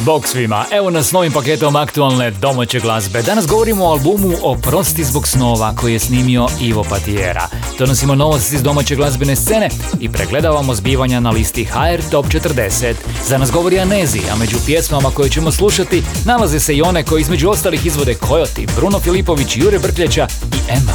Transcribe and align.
Bog 0.00 0.28
svima, 0.28 0.64
evo 0.70 0.90
nas 0.90 1.12
novim 1.12 1.32
paketom 1.32 1.76
aktualne 1.76 2.30
domaće 2.30 2.80
glazbe. 2.80 3.22
Danas 3.22 3.46
govorimo 3.46 3.84
o 3.84 3.90
albumu 3.90 4.32
Oprosti 4.42 5.04
zbog 5.04 5.28
snova 5.28 5.74
koji 5.76 5.92
je 5.92 5.98
snimio 5.98 6.46
Ivo 6.60 6.84
Patijera. 6.90 7.48
Donosimo 7.78 8.14
novosti 8.14 8.54
iz 8.54 8.62
domaće 8.62 8.96
glazbene 8.96 9.36
scene 9.36 9.68
i 10.00 10.12
pregledavamo 10.12 10.74
zbivanja 10.74 11.20
na 11.20 11.30
listi 11.30 11.64
HR 11.64 12.02
Top 12.10 12.26
40. 12.26 12.94
Za 13.28 13.38
nas 13.38 13.50
govori 13.50 13.78
Anezi, 13.78 14.20
a 14.32 14.36
među 14.36 14.56
pjesmama 14.66 15.10
koje 15.10 15.30
ćemo 15.30 15.52
slušati 15.52 16.02
nalaze 16.24 16.60
se 16.60 16.74
i 16.74 16.82
one 16.82 17.04
koje 17.04 17.20
između 17.20 17.48
ostalih 17.48 17.86
izvode 17.86 18.14
Kojoti, 18.14 18.66
Bruno 18.76 19.00
Filipović, 19.00 19.56
Jure 19.56 19.78
Brkljeća 19.78 20.26
i 20.52 20.72
Emma. 20.72 20.92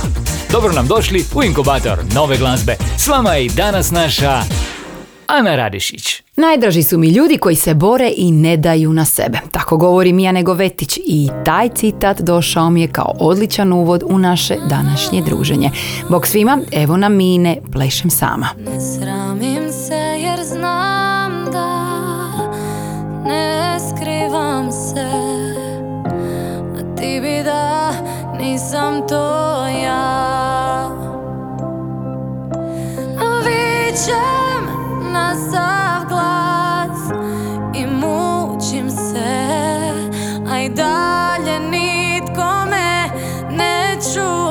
Dobro 0.52 0.74
nam 0.74 0.88
došli 0.88 1.26
u 1.34 1.44
inkubator 1.44 2.00
nove 2.16 2.38
glazbe. 2.38 2.76
S 2.98 3.08
vama 3.08 3.34
je 3.34 3.46
i 3.46 3.50
danas 3.50 3.92
naša 3.92 4.44
Ana 5.30 5.56
Radišić. 5.56 6.24
Najdraži 6.36 6.84
su 6.84 6.98
mi 6.98 7.10
ljudi 7.10 7.38
koji 7.38 7.56
se 7.56 7.74
bore 7.74 8.12
i 8.18 8.32
ne 8.32 8.58
daju 8.58 8.94
na 8.94 9.06
sebe. 9.06 9.40
Tako 9.52 9.78
govori 9.78 10.14
Mija 10.14 10.32
Negovetić 10.32 10.98
i 10.98 11.30
taj 11.46 11.70
citat 11.70 12.22
došao 12.22 12.70
mi 12.70 12.82
je 12.82 12.88
kao 12.88 13.16
odličan 13.20 13.74
uvod 13.74 14.04
u 14.06 14.18
naše 14.18 14.56
današnje 14.70 15.22
druženje. 15.22 15.72
Bog 16.10 16.28
svima, 16.28 16.60
evo 16.72 16.98
nam 16.98 17.16
mine, 17.16 17.58
plešem 17.72 18.10
sama. 18.10 18.48
Ne 18.66 18.80
sramim 18.82 19.72
se 19.72 20.20
jer 20.20 20.40
znam 20.44 21.46
da 21.52 21.86
ne 23.26 23.78
skrivam 23.80 24.72
se 24.72 25.10
A 26.78 26.96
ti 26.98 27.20
bi 27.22 27.44
da 27.44 27.92
nisam 28.40 29.08
to 29.08 29.68
ja 29.68 30.30
Vićem 33.46 34.39
na 35.20 35.36
sav 35.36 36.08
glas 36.10 37.00
i 37.76 37.86
mučim 37.86 38.90
se. 38.90 39.50
A 40.52 40.60
i 40.60 40.70
dalje 40.70 41.60
nitko 41.60 42.66
me 42.70 43.10
ne 43.58 43.98
čuje 44.14 44.49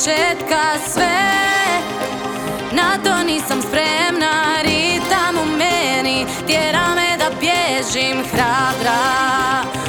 početka 0.00 0.78
sve. 0.88 1.20
Na 2.72 2.98
to 3.04 3.22
nisam 3.26 3.62
spremna, 3.62 4.62
ritam 4.62 5.36
u 5.42 5.56
meni. 5.56 6.26
Tjera 6.46 6.94
me 6.94 7.16
da 7.18 7.30
bježim 7.40 8.24
hrabra 8.32 9.79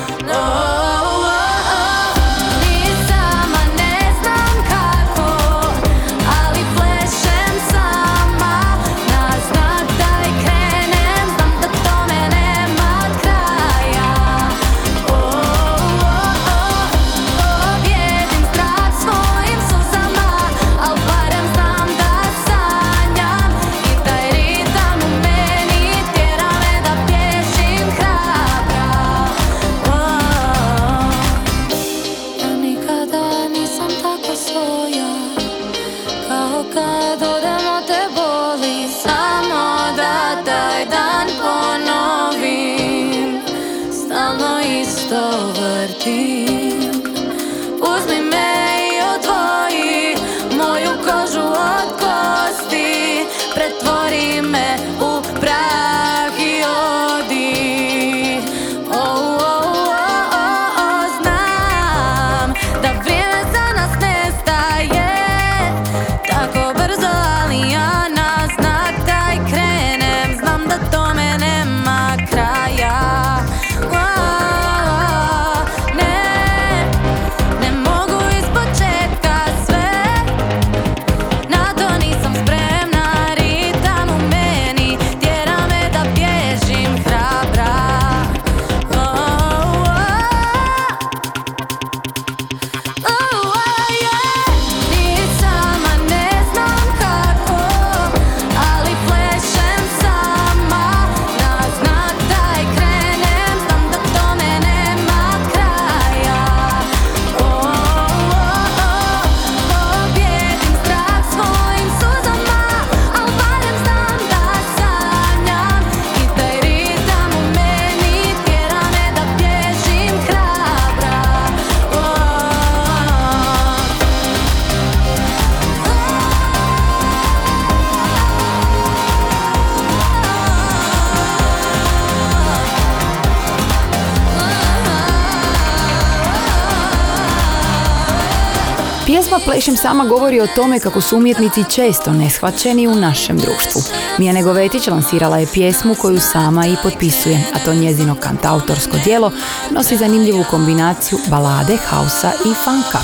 Plešem 139.51 139.75
sama 139.75 140.05
govori 140.05 140.41
o 140.41 140.47
tome 140.47 140.79
kako 140.79 141.01
su 141.01 141.17
umjetnici 141.17 141.63
često 141.75 142.13
neshvaćeni 142.13 142.87
u 142.87 142.95
našem 142.95 143.37
društvu. 143.37 143.81
Mija 144.17 144.33
Negovetić 144.33 144.87
lansirala 144.87 145.37
je 145.37 145.47
pjesmu 145.53 145.95
koju 145.95 146.19
sama 146.19 146.67
i 146.67 146.75
potpisuje, 146.83 147.43
a 147.53 147.65
to 147.65 147.73
njezino 147.73 148.15
kantautorsko 148.19 148.97
djelo 149.03 149.31
nosi 149.71 149.97
zanimljivu 149.97 150.43
kombinaciju 150.49 151.19
balade, 151.29 151.77
hausa 151.77 152.31
i 152.45 152.53
funka. 152.63 152.99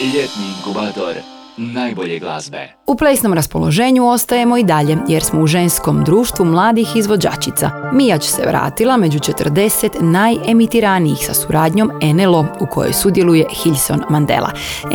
Ljetni 0.00 0.46
inkubator. 0.58 1.31
Najbolje 1.56 2.18
glazbe. 2.18 2.68
U 2.86 2.96
plesnom 2.96 3.32
raspoloženju 3.32 4.08
ostajemo 4.08 4.56
i 4.56 4.64
dalje 4.64 4.96
jer 5.08 5.22
smo 5.22 5.40
u 5.40 5.46
ženskom 5.46 6.04
društvu 6.04 6.44
mladih 6.44 6.96
izvođačica. 6.96 7.70
Mijać 7.92 8.24
se 8.24 8.42
vratila 8.46 8.96
među 8.96 9.18
40 9.18 10.02
najemitiranijih 10.02 11.18
sa 11.18 11.34
suradnjom 11.34 11.90
NLO 12.02 12.46
u 12.60 12.66
kojoj 12.66 12.92
sudjeluje 12.92 13.46
Hilson 13.62 14.02
Mandela. 14.10 14.50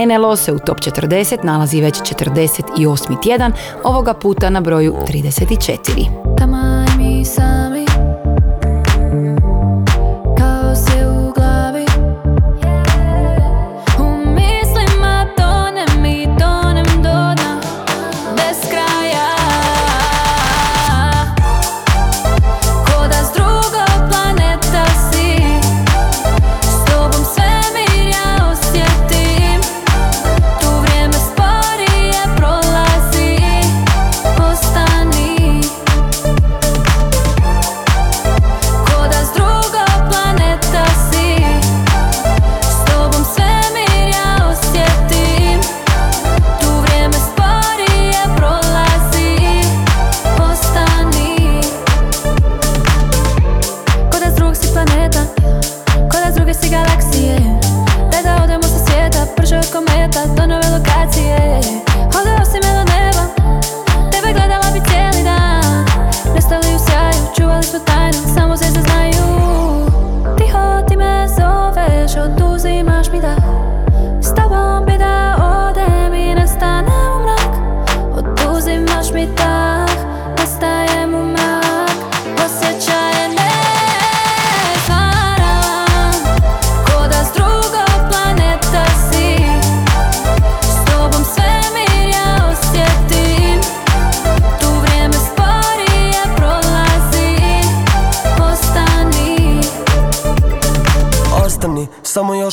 NLO 0.07 0.35
se 0.35 0.53
u 0.53 0.59
top 0.59 0.77
40 0.77 1.43
nalazi 1.43 1.81
već 1.81 1.95
48. 1.95 3.23
tjedan, 3.23 3.53
ovoga 3.83 4.13
puta 4.13 4.49
na 4.49 4.61
broju 4.61 4.95
34. 5.07 7.66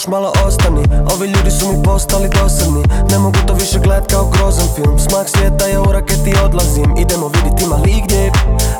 još 0.04 0.10
malo 0.10 0.32
ostani. 0.46 0.82
Ovi 1.14 1.26
ljudi 1.26 1.50
su 1.50 1.68
mi 1.68 1.82
postali 1.82 2.28
dosadni. 2.28 2.82
Ne 3.10 3.18
mogu 3.18 3.38
to 3.46 3.54
više 3.54 3.78
gledat 3.78 4.10
kao 4.12 4.24
grozan 4.24 4.66
film. 4.74 4.98
Smak 4.98 5.28
svijeta 5.28 5.64
je 5.64 5.78
u 5.78 5.92
raketi 5.92 6.34
odlazim. 6.44 6.96
Idemo 6.98 7.28
vidit 7.28 7.60
ima 7.60 7.76
li 7.76 8.02
gdje 8.04 8.32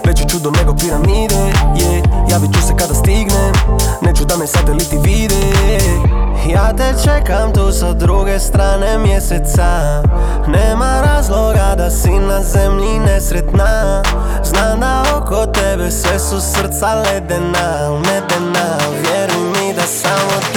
Veće 0.07 0.25
čudo 0.29 0.51
nego 0.51 0.75
piramide 0.75 1.35
yeah. 1.35 2.31
Javit 2.31 2.55
ću 2.55 2.63
se 2.63 2.75
kada 2.79 2.95
stignem. 2.95 3.53
Neću 4.03 4.25
da 4.25 4.37
me 4.37 4.47
sateliti 4.47 4.99
vide. 4.99 5.35
Ja 6.53 6.73
te 6.77 6.95
čekam 7.05 7.53
tu 7.53 7.73
sa 7.73 7.93
druge 7.93 8.39
strane 8.39 8.99
mjeseca. 8.99 10.03
Nema 10.47 11.01
razloga 11.01 11.75
da 11.77 11.91
si 11.91 12.11
na 12.11 12.43
zemlji 12.43 12.99
nesretna. 12.99 14.03
Znam 14.45 14.81
da 14.81 15.03
oko 15.17 15.47
tebe 15.47 15.91
sve 15.91 16.19
su 16.19 16.41
srca 16.41 16.95
ledena 16.95 17.91
Medena, 17.91 18.79
vjeruj 19.03 19.45
mi 19.45 19.75
da 19.75 19.83
samo 19.83 20.54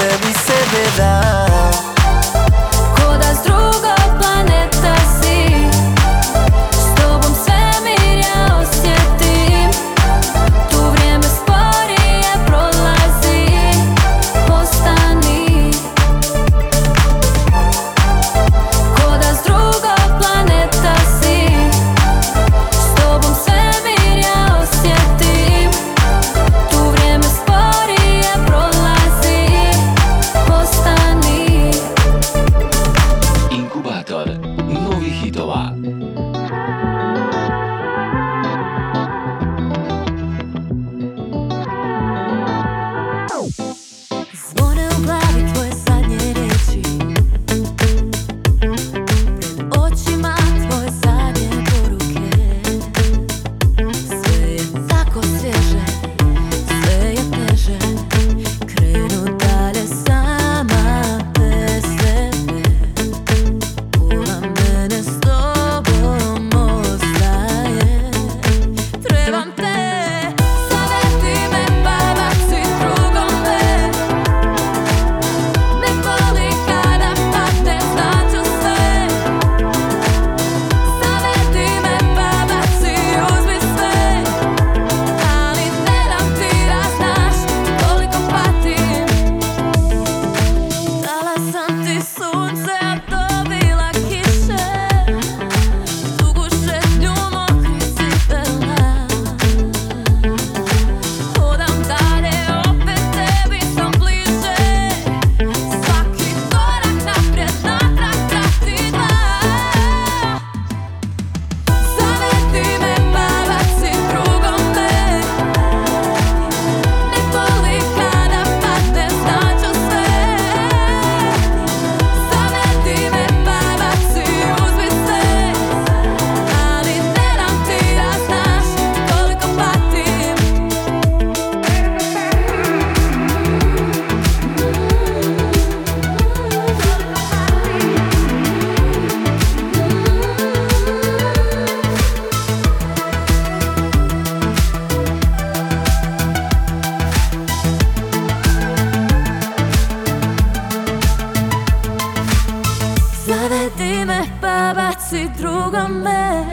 sebe 154.38 154.74
baci 154.76 155.30
drugome. 155.38 156.46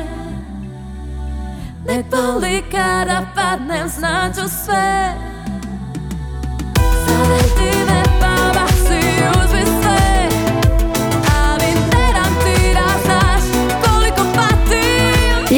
Nek 1.86 2.06
boli 2.10 2.62
kada 2.70 3.22
padnem, 3.34 3.88
znaću 3.88 4.48
sve. 4.64 5.14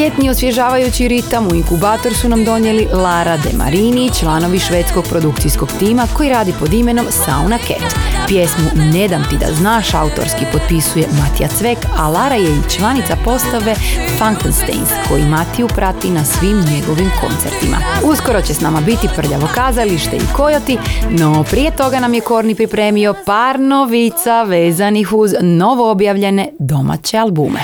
Ljetni 0.06 0.30
osvježavajući 0.30 1.08
ritam 1.08 1.48
u 1.48 1.54
inkubator 1.54 2.14
su 2.14 2.28
nam 2.28 2.44
donijeli 2.44 2.88
Lara 2.92 3.36
De 3.36 3.56
Marini, 3.58 4.10
članovi 4.20 4.58
švedskog 4.58 5.04
produkcijskog 5.04 5.68
tima 5.78 6.06
koji 6.16 6.28
radi 6.28 6.54
pod 6.60 6.72
imenom 6.72 7.06
Sauna 7.10 7.58
Cat. 7.58 7.94
Pjesmu 8.28 8.64
Ne 8.92 9.08
dam 9.08 9.24
ti 9.30 9.36
da 9.38 9.54
znaš 9.54 9.94
autorski 9.94 10.44
potpisuje 10.52 11.08
Matija 11.20 11.48
Cvek, 11.48 11.78
a 11.98 12.08
Lara 12.08 12.34
je 12.34 12.50
i 12.50 12.70
članica 12.76 13.16
postave 13.24 13.74
Funkensteins 14.18 14.88
koji 15.08 15.22
Matiju 15.24 15.68
prati 15.68 16.10
na 16.10 16.24
svim 16.24 16.56
njegovim 16.56 17.10
koncertima. 17.20 17.76
Uskoro 18.04 18.42
će 18.42 18.54
s 18.54 18.60
nama 18.60 18.80
biti 18.80 19.08
prljavo 19.16 19.48
kazalište 19.54 20.16
i 20.16 20.34
kojoti, 20.36 20.78
no 21.10 21.44
prije 21.50 21.76
toga 21.76 22.00
nam 22.00 22.14
je 22.14 22.20
Korni 22.20 22.54
pripremio 22.54 23.14
par 23.26 23.60
novica 23.60 24.42
vezanih 24.42 25.12
uz 25.12 25.34
novo 25.40 25.90
objavljene 25.90 26.48
domaće 26.58 27.18
albume. 27.18 27.60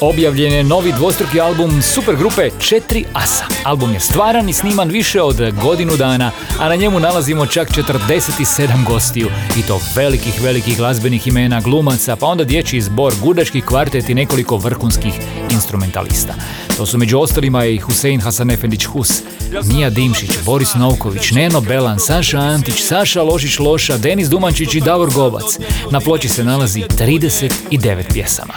Objavljen 0.00 0.52
je 0.52 0.64
novi 0.64 0.92
dvostruki 0.92 1.40
album 1.40 1.82
supergrupe 1.82 2.50
4 2.58 3.04
Asa. 3.14 3.44
Album 3.64 3.92
je 3.92 4.00
stvaran 4.00 4.48
i 4.48 4.52
sniman 4.52 4.88
više 4.88 5.22
od 5.22 5.52
godinu 5.62 5.96
dana, 5.96 6.30
a 6.58 6.68
na 6.68 6.76
njemu 6.76 7.00
nalazimo 7.00 7.46
čak 7.46 7.68
47 7.70 8.86
gostiju. 8.86 9.28
I 9.58 9.62
to 9.62 9.80
velikih, 9.94 10.42
velikih 10.42 10.76
glazbenih 10.76 11.26
imena, 11.26 11.60
glumaca, 11.60 12.16
pa 12.16 12.26
onda 12.26 12.44
dječji 12.44 12.80
zbor, 12.80 13.14
gudački 13.22 13.60
kvartet 13.60 14.08
i 14.08 14.14
nekoliko 14.14 14.56
vrhunskih 14.56 15.12
instrumentalista. 15.50 16.34
To 16.76 16.86
su 16.86 16.98
među 16.98 17.18
ostalima 17.18 17.64
i 17.64 17.78
Husein 17.78 18.20
Hasanefendić 18.20 18.84
Hus, 18.84 19.22
Mija 19.64 19.90
Dimšić, 19.90 20.30
Boris 20.44 20.74
Novković, 20.74 21.30
Neno 21.30 21.60
Belan, 21.60 21.98
Saša 21.98 22.38
Antić, 22.38 22.82
Saša 22.82 23.22
Lošić 23.22 23.58
Loša, 23.58 23.96
Denis 23.96 24.28
Dumančić 24.28 24.74
i 24.74 24.80
Davor 24.80 25.10
Gobac. 25.14 25.58
Na 25.90 26.00
ploči 26.00 26.28
se 26.28 26.44
nalazi 26.44 26.82
39 26.98 28.12
pjesama. 28.12 28.54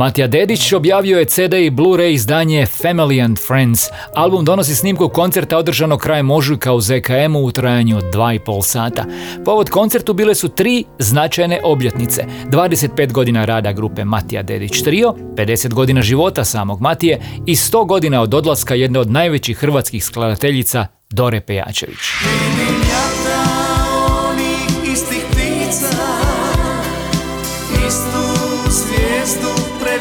Matija 0.00 0.26
Dedić 0.26 0.72
objavio 0.72 1.18
je 1.18 1.24
CD 1.24 1.54
i 1.54 1.70
Blu-ray 1.70 2.12
izdanje 2.12 2.66
Family 2.66 3.24
and 3.24 3.38
Friends. 3.46 3.84
Album 4.14 4.44
donosi 4.44 4.74
snimku 4.74 5.08
koncerta 5.08 5.58
održanog 5.58 6.00
krajem 6.00 6.30
ožujka 6.30 6.72
u 6.72 6.80
ZKM-u 6.80 7.44
u 7.44 7.52
trajanju 7.52 7.96
od 7.96 8.04
2,5 8.04 8.62
sata. 8.62 9.04
Povod 9.44 9.70
koncertu 9.70 10.14
bile 10.14 10.34
su 10.34 10.48
tri 10.48 10.84
značajne 10.98 11.60
obljetnice. 11.64 12.24
25 12.46 13.12
godina 13.12 13.44
rada 13.44 13.72
grupe 13.72 14.04
Matija 14.04 14.42
Dedić 14.42 14.82
Trio, 14.82 15.14
50 15.36 15.74
godina 15.74 16.02
života 16.02 16.44
samog 16.44 16.80
Matije 16.80 17.20
i 17.46 17.54
100 17.54 17.86
godina 17.86 18.22
od 18.22 18.34
odlaska 18.34 18.74
jedne 18.74 18.98
od 18.98 19.10
najvećih 19.10 19.56
hrvatskih 19.56 20.04
skladateljica 20.04 20.86
Dore 21.10 21.40
Pejačević. 21.40 21.98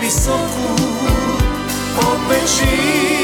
Zvijezdu 0.10 0.34
previsoku 1.96 3.19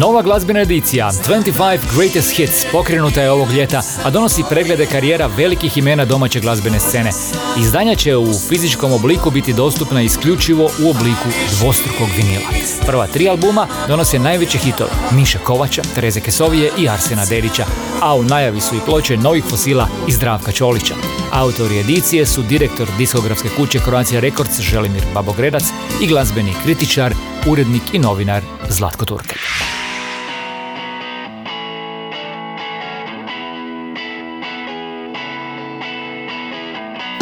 Nova 0.00 0.22
glazbena 0.22 0.60
edicija 0.60 1.10
25 1.12 1.78
Greatest 1.96 2.36
Hits 2.36 2.66
pokrenuta 2.72 3.22
je 3.22 3.30
ovog 3.30 3.52
ljeta, 3.52 3.82
a 4.04 4.10
donosi 4.10 4.42
preglede 4.48 4.86
karijera 4.86 5.26
velikih 5.36 5.78
imena 5.78 6.04
domaće 6.04 6.40
glazbene 6.40 6.80
scene. 6.80 7.10
Izdanja 7.58 7.94
će 7.94 8.16
u 8.16 8.26
fizičkom 8.48 8.92
obliku 8.92 9.30
biti 9.30 9.52
dostupna 9.52 10.02
isključivo 10.02 10.64
u 10.64 10.90
obliku 10.90 11.28
dvostrukog 11.58 12.08
vinila. 12.16 12.48
Prva 12.86 13.06
tri 13.06 13.28
albuma 13.28 13.66
donose 13.88 14.18
najveće 14.18 14.58
hitove 14.58 14.90
Miše 15.12 15.38
Kovača, 15.38 15.82
Tereze 15.94 16.20
Kesovije 16.20 16.70
i 16.78 16.88
Arsena 16.88 17.24
Dedića, 17.24 17.64
a 18.02 18.14
u 18.14 18.22
najavi 18.22 18.60
su 18.60 18.74
i 18.74 18.84
ploče 18.86 19.16
novih 19.16 19.44
fosila 19.44 19.88
i 20.08 20.12
Zdravka 20.12 20.52
Čolića. 20.52 20.94
Autori 21.32 21.78
edicije 21.78 22.26
su 22.26 22.42
direktor 22.42 22.88
diskografske 22.98 23.48
kuće 23.56 23.78
Croatia 23.78 24.20
Records 24.20 24.60
Želimir 24.60 25.02
Babogredac 25.14 25.64
i 26.02 26.06
glazbeni 26.06 26.54
kritičar, 26.64 27.14
urednik 27.46 27.82
i 27.92 27.98
novinar 27.98 28.42
Zlatko 28.68 29.04
Turkel. 29.04 29.38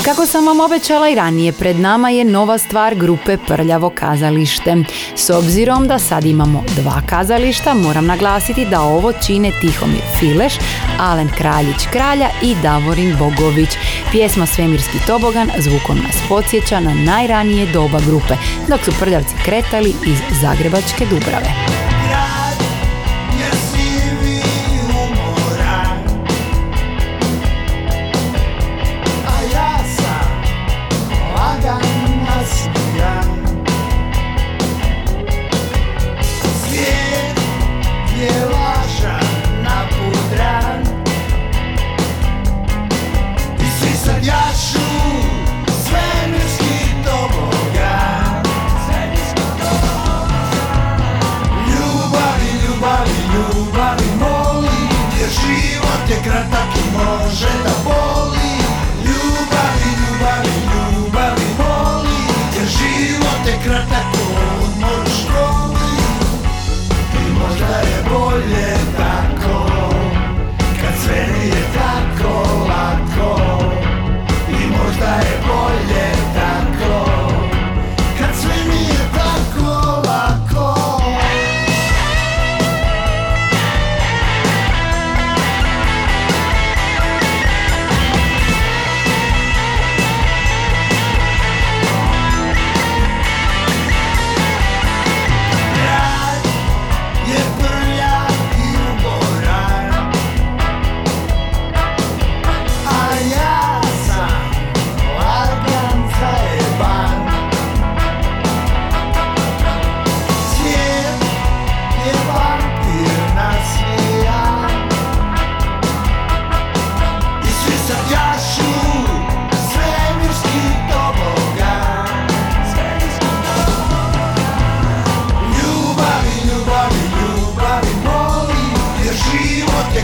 Kako 0.08 0.26
sam 0.26 0.46
vam 0.46 0.60
obećala 0.60 1.08
i 1.08 1.14
ranije, 1.14 1.52
pred 1.52 1.80
nama 1.80 2.10
je 2.10 2.24
nova 2.24 2.58
stvar 2.58 2.94
grupe 2.94 3.36
Prljavo 3.36 3.90
kazalište. 3.90 4.76
S 5.16 5.30
obzirom 5.30 5.88
da 5.88 5.98
sad 5.98 6.24
imamo 6.24 6.64
dva 6.76 7.02
kazališta, 7.06 7.74
moram 7.74 8.06
naglasiti 8.06 8.64
da 8.64 8.80
ovo 8.80 9.12
čine 9.12 9.52
Tihomir 9.60 10.02
Fileš, 10.18 10.52
Alen 10.98 11.28
Kraljić 11.28 11.86
Kralja 11.92 12.28
i 12.42 12.54
Davorin 12.62 13.16
Bogović. 13.18 13.70
Pjesma 14.10 14.46
Svemirski 14.46 14.98
tobogan 15.06 15.50
zvukom 15.58 15.96
nas 15.96 16.16
podsjeća 16.28 16.80
na 16.80 16.94
najranije 16.94 17.72
doba 17.72 18.00
grupe, 18.06 18.34
dok 18.68 18.84
su 18.84 18.92
prljavci 19.00 19.34
kretali 19.44 19.88
iz 20.06 20.18
Zagrebačke 20.40 21.06
Dubrave. 21.06 21.87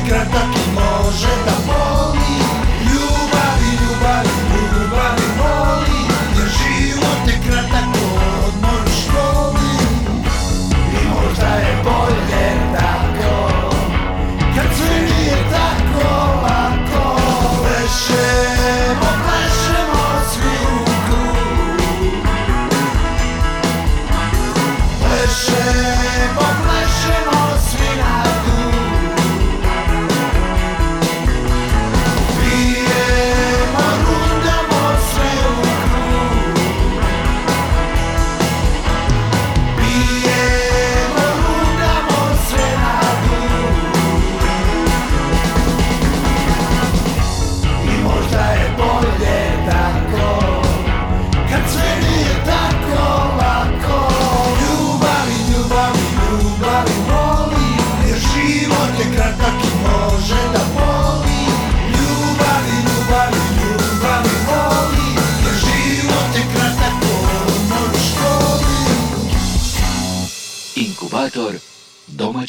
secreta 0.05 0.64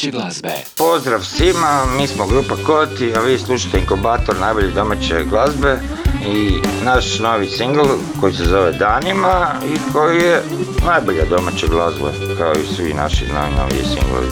domaće 0.05 0.11
glazbe. 0.11 0.53
Pozdrav 0.77 1.23
svima, 1.23 1.85
mi 1.97 2.07
smo 2.07 2.27
grupa 2.27 2.55
Koti, 2.65 3.13
a 3.15 3.19
vi 3.19 3.39
slušate 3.39 3.79
Inkubator 3.79 4.35
najbolje 4.39 4.71
domaće 4.71 5.23
glazbe 5.29 5.79
i 6.27 6.61
naš 6.83 7.19
novi 7.19 7.47
singl 7.47 7.85
koji 8.19 8.33
se 8.33 8.43
zove 8.43 8.71
Danima 8.71 9.55
i 9.73 9.93
koji 9.93 10.21
je 10.21 10.43
najbolja 10.85 11.25
domaća 11.29 11.67
glazba 11.67 12.11
kao 12.37 12.53
i 12.53 12.75
svi 12.75 12.93
naši 12.93 13.25
najnoviji 13.33 13.83
singlovi. 13.83 14.27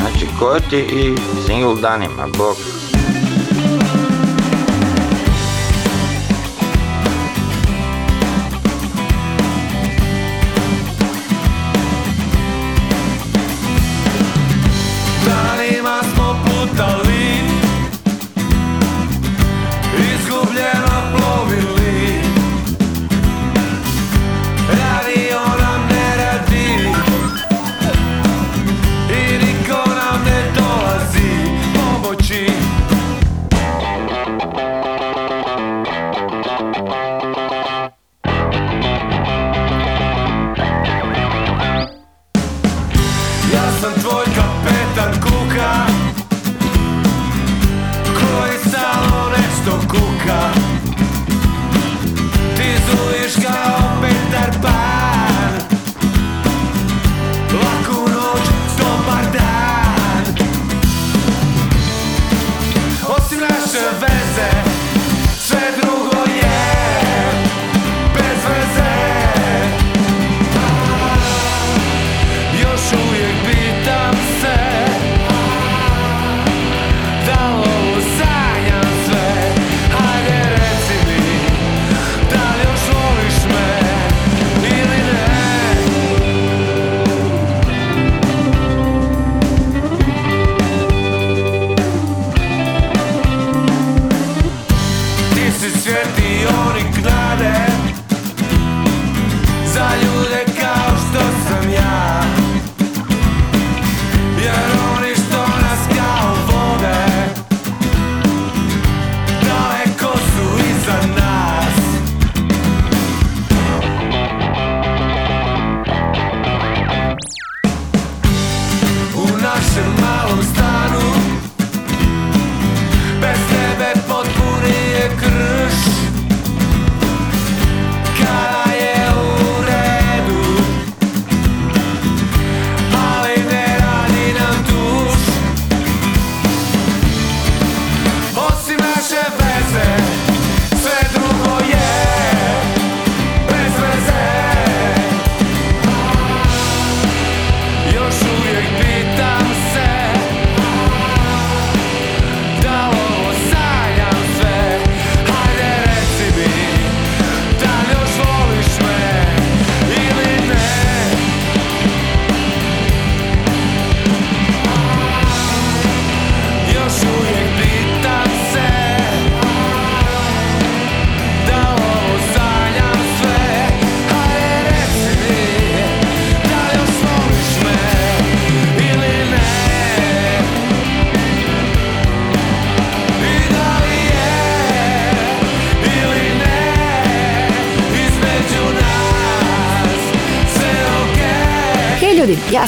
Znači 0.00 0.26
Koti 0.38 0.78
i 0.78 1.16
singl 1.46 1.74
Danima, 1.80 2.26
bok. 2.38 2.56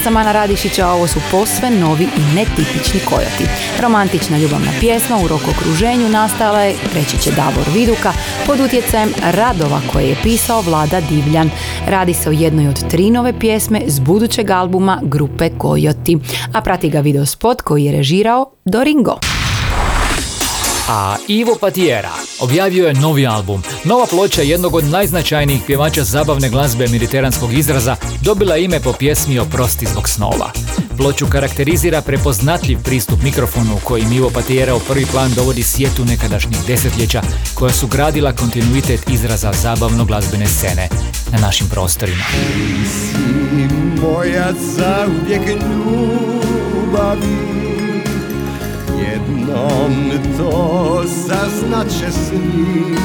Sam 0.08 0.16
Ana 0.16 0.32
Radišić, 0.32 0.78
a 0.78 0.92
ovo 0.92 1.06
su 1.06 1.20
posve 1.30 1.70
novi 1.70 2.04
i 2.04 2.34
netipični 2.34 3.00
kojoti. 3.08 3.44
Romantična 3.82 4.38
ljubavna 4.38 4.70
pjesma 4.80 5.16
u 5.16 5.28
rok 5.28 5.40
okruženju 5.48 6.08
nastala 6.08 6.60
je, 6.60 6.74
reći 6.94 7.18
će 7.18 7.30
Davor 7.30 7.64
Viduka, 7.74 8.12
pod 8.46 8.60
utjecajem 8.60 9.12
radova 9.32 9.80
koje 9.92 10.08
je 10.08 10.16
pisao 10.22 10.60
Vlada 10.60 11.00
Divljan. 11.00 11.50
Radi 11.86 12.14
se 12.14 12.28
o 12.28 12.32
jednoj 12.32 12.68
od 12.68 12.88
tri 12.90 13.10
nove 13.10 13.38
pjesme 13.38 13.80
s 13.86 14.00
budućeg 14.00 14.50
albuma 14.50 15.00
grupe 15.02 15.50
Kojoti, 15.58 16.18
a 16.52 16.60
prati 16.60 16.90
ga 16.90 17.00
video 17.00 17.26
spot 17.26 17.62
koji 17.62 17.84
je 17.84 17.92
režirao 17.92 18.50
Doringo. 18.64 19.18
A 20.90 21.16
Ivo 21.28 21.56
Patiera 21.60 22.12
objavio 22.40 22.86
je 22.86 22.94
novi 22.94 23.26
album. 23.26 23.62
Nova 23.84 24.06
ploča 24.06 24.42
jednog 24.42 24.74
od 24.74 24.84
najznačajnijih 24.84 25.62
pjevača 25.66 26.04
zabavne 26.04 26.48
glazbe 26.48 26.88
mediteranskog 26.88 27.52
izraza 27.52 27.96
dobila 28.22 28.56
ime 28.56 28.80
po 28.80 28.92
pjesmi 28.92 29.38
Oprosti 29.38 29.86
zbog 29.86 30.08
snova. 30.08 30.50
Ploču 30.96 31.26
karakterizira 31.26 32.00
prepoznatljiv 32.00 32.78
pristup 32.84 33.22
mikrofonu 33.22 33.76
kojim 33.84 34.12
Ivo 34.12 34.30
Patiera 34.30 34.74
u 34.74 34.80
prvi 34.80 35.06
plan 35.06 35.32
dovodi 35.36 35.62
sjetu 35.62 36.04
nekadašnjih 36.04 36.58
desetljeća 36.66 37.22
koja 37.54 37.72
su 37.72 37.86
gradila 37.86 38.32
kontinuitet 38.32 39.10
izraza 39.10 39.52
zabavno 39.52 40.04
glazbene 40.04 40.46
scene 40.46 40.88
na 41.32 41.38
našim 41.38 41.68
prostorima. 41.68 42.24
moja 44.02 44.52
zauvijek 44.76 45.48
ljubavi 45.48 47.57
Jednom 49.48 50.10
to 50.38 51.04
saznaće 51.06 52.12
svi. 52.12 52.96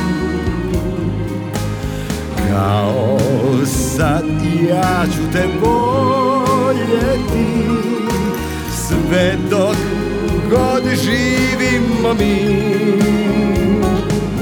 Kao 2.50 3.18
sad 3.66 4.26
ja 4.70 5.06
ću 5.06 5.32
te 5.34 5.48
voljeti 5.62 6.04
Sve 8.88 9.36
dok 9.50 9.76
god 10.50 10.84
živimo 11.04 12.14
mi 12.20 13.23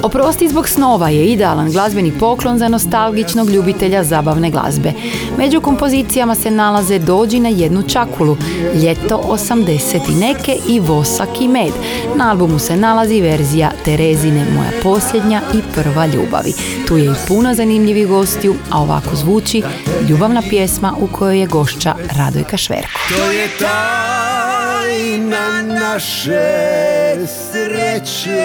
Oprosti 0.04 0.48
zbog 0.48 0.70
snova 0.70 1.10
je 1.10 1.26
idealan 1.26 1.72
glazbeni 1.72 2.12
poklon 2.20 2.58
za 2.58 2.68
nostalgičnog 2.68 3.50
ljubitelja 3.50 4.04
zabavne 4.04 4.50
glazbe. 4.50 4.94
Među 5.38 5.62
kompozicijama 5.62 6.36
se 6.36 6.52
nalaze 6.52 7.00
Dođi 7.00 7.40
na 7.40 7.50
jednu 7.50 7.84
čakulu, 7.84 8.38
Ljeto 8.84 9.22
80 9.28 10.12
i 10.12 10.16
neke 10.16 10.58
i 10.68 10.80
Vosak 10.80 11.42
i 11.42 11.48
med. 11.48 11.72
Na 12.16 12.30
albumu 12.30 12.60
se 12.60 12.78
nalazi 12.78 13.22
verzija 13.22 13.72
Terezine 13.86 14.46
Moja 14.56 14.72
posljednja 14.84 15.42
i 15.54 15.62
prva 15.74 16.06
ljubavi. 16.06 16.54
Tu 16.88 16.98
je 16.98 17.06
i 17.06 17.28
puno 17.28 17.54
zanimljivih 17.54 18.08
gostiju, 18.08 18.56
a 18.72 18.82
ovako 18.82 19.16
zvuči 19.16 19.64
ljubavna 20.10 20.42
pjesma 20.50 20.94
u 21.00 21.08
kojoj 21.08 21.40
je 21.40 21.48
gošća 21.48 21.96
Radojka 22.18 22.58
Šverko. 22.58 23.00
To 23.18 23.32
je 23.32 23.48
tajna 23.60 25.62
naše 25.62 27.28
sreće 27.28 28.42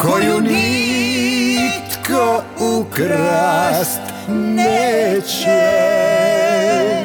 Koju 0.00 0.40
nitko 0.40 2.42
ukrast 2.60 4.00
neće 4.28 5.86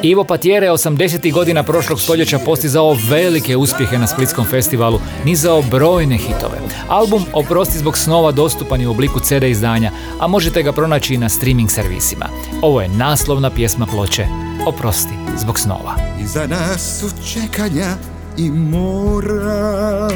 Ivo 0.02 0.24
Patjere 0.24 0.66
je 0.66 0.72
80. 0.72 1.32
godina 1.32 1.62
prošlog 1.62 2.00
stoljeća 2.00 2.38
postizao 2.38 2.96
velike 3.10 3.56
uspjehe 3.56 3.98
na 3.98 4.06
Splitskom 4.06 4.44
festivalu, 4.44 5.00
nizao 5.24 5.62
brojne 5.62 6.16
hitove. 6.16 6.58
Album 6.88 7.24
Oprosti 7.32 7.78
zbog 7.78 7.98
snova 7.98 8.32
dostupan 8.32 8.80
je 8.80 8.88
u 8.88 8.90
obliku 8.90 9.20
CD 9.20 9.42
izdanja, 9.42 9.90
a 10.20 10.26
možete 10.26 10.62
ga 10.62 10.72
pronaći 10.72 11.14
i 11.14 11.18
na 11.18 11.28
streaming 11.28 11.70
servisima. 11.70 12.26
Ovo 12.62 12.80
je 12.80 12.88
naslovna 12.88 13.50
pjesma 13.50 13.86
ploče 13.86 14.26
Oprosti 14.66 15.14
zbog 15.36 15.58
snova. 15.58 15.94
Iza 16.20 16.46
nas 16.46 17.00
su 17.00 17.06
čekanja 17.32 17.96
i 18.38 18.50
mora 18.50 20.08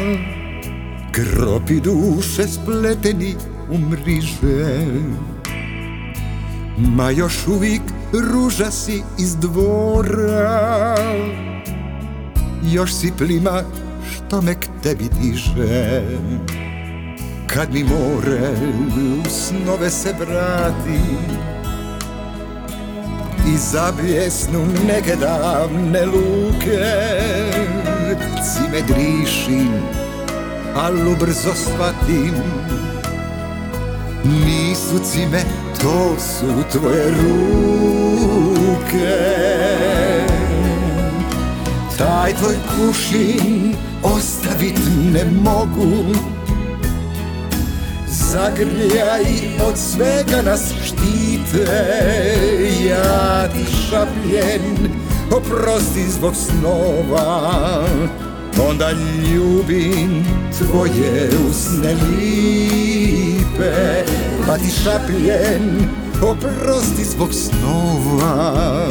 Gropi 1.16 1.80
duše 1.80 2.48
spleteni 2.48 3.34
u 3.70 3.78
mriže 3.78 4.86
Ma 6.78 7.10
još 7.10 7.46
uvijek 7.46 7.82
ruža 8.12 8.70
si 8.70 9.02
iz 9.18 9.36
dvora. 9.36 10.96
Još 12.62 12.94
si 12.94 13.12
plima 13.18 13.62
što 14.12 14.42
me 14.42 14.54
k 14.54 14.66
tebi 14.82 15.08
diže. 15.20 16.02
Kad 17.46 17.74
mi 17.74 17.84
more 17.84 18.50
u 18.96 19.28
snove 19.30 19.90
se 19.90 20.14
vrati 20.20 21.00
I 23.48 23.56
zabljesnu 23.56 24.66
neke 24.86 25.16
davne 25.16 26.06
luke 26.06 26.94
Cime 28.42 28.80
drišim, 28.88 29.68
al 30.76 31.08
ubrzo 31.08 31.54
shvatim. 31.54 32.34
Nisu 34.24 34.98
cime, 35.10 35.42
to 35.80 36.16
su 36.18 36.46
tvoje 36.72 37.10
ruke. 37.10 37.96
Taj 41.98 42.34
tvoj 42.34 42.56
kušin 42.76 43.74
ostavit 44.02 44.78
ne 45.12 45.24
mogu. 45.24 46.14
Zagrljaj 48.08 49.24
od 49.68 49.78
svega 49.78 50.42
nas 50.44 50.72
štite. 50.84 51.66
Ja 52.88 53.48
ti 53.48 53.64
šapljen, 53.88 54.90
oprosti 55.30 56.10
zbog 56.10 56.34
snova 56.36 57.84
Onda 58.60 58.90
ljubim 58.90 60.24
tvoje 60.58 61.30
usne 61.50 61.94
lipe 61.94 62.76
Pa 64.46 64.58
ti 64.58 64.70
šapljen, 64.84 65.88
oprosti 66.22 67.04
zbog 67.04 67.28
snova. 67.34 68.88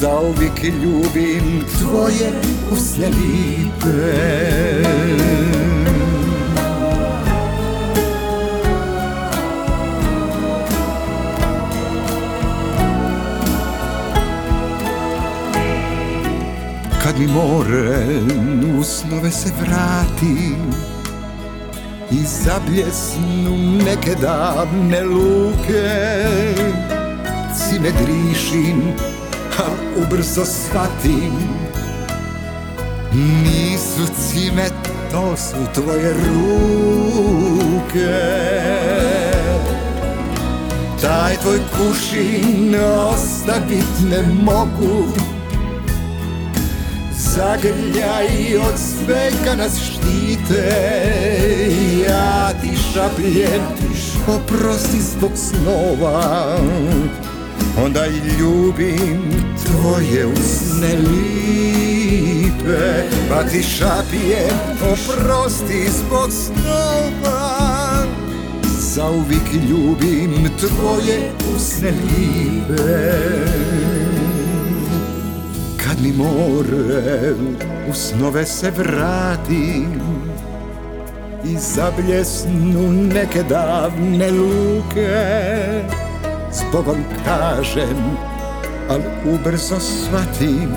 Zauvijek 0.00 0.64
ljubim 0.64 1.64
tvoje 1.78 2.32
usne 2.72 3.06
lipe 3.06 4.14
Kad 17.04 17.18
mi 17.18 17.26
more 17.26 18.06
u 18.78 18.82
snove 18.82 19.30
se 19.30 19.52
vrati 19.60 20.56
I 22.10 22.16
zabljesnu 22.44 23.56
neke 23.84 24.14
davne 24.14 25.04
luke. 25.04 26.14
Cime 27.56 27.90
drišim, 27.90 28.82
a 29.58 29.64
ubrzo 29.96 30.44
shvatim 30.44 31.32
Nisu 33.12 34.12
cime, 34.18 34.68
to 35.10 35.36
su 35.36 35.56
tvoje 35.74 36.14
ruke. 36.14 36.54
Taj 41.00 41.36
tvoj 41.36 41.58
kušin 41.58 42.74
ostavit 43.10 44.10
ne 44.10 44.22
mogu 44.42 45.33
Zagrljaj 47.36 48.56
od 48.56 48.78
svega 48.78 49.54
nas 49.56 49.78
štite. 49.78 50.74
Ja 52.08 52.52
ti 52.62 52.70
šapljen, 52.92 53.62
oprosti 54.28 55.00
zbog 55.00 55.30
snova. 55.34 56.58
Onda 57.84 58.06
i 58.06 58.40
ljubim 58.40 59.22
tvoje 59.66 60.26
usne 60.26 60.94
lipe. 60.96 62.22
Pa 63.28 63.42
ti 63.42 63.62
šapijem, 63.62 64.58
oprosti 64.80 65.88
zbog 65.90 66.30
snova. 66.30 68.04
Zauvijek 68.78 69.52
ljubim 69.68 70.50
tvoje 70.60 71.32
usne 71.56 71.90
lipe 71.90 73.24
kad 75.94 76.02
mi 76.02 76.12
more 76.12 77.34
u 77.90 77.94
snove 77.94 78.46
se 78.46 78.70
vrati 78.70 79.84
I 81.44 81.56
zabljesnu 81.58 82.92
neke 82.92 83.42
davne 83.42 84.30
luke 84.30 85.42
Zbogom 86.52 87.04
kažem, 87.24 88.16
al 88.88 89.00
ubrzo 89.34 89.80
shvatim 89.80 90.72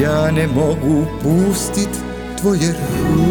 Ja 0.00 0.30
ne 0.30 0.46
mogu 0.46 1.06
pustit 1.22 1.88
tvoje 2.40 2.74
ruke 3.02 3.28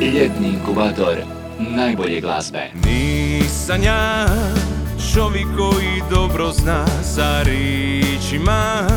Ljetni 0.00 0.48
inkubator 0.48 1.34
najbolje 1.58 2.20
glazbe. 2.20 2.70
Nisam 3.64 3.82
ja 3.82 4.26
čovjek 5.14 5.46
koji 5.56 6.02
dobro 6.10 6.52
zna 6.52 6.84
za 7.02 7.42
ričima 7.42 8.88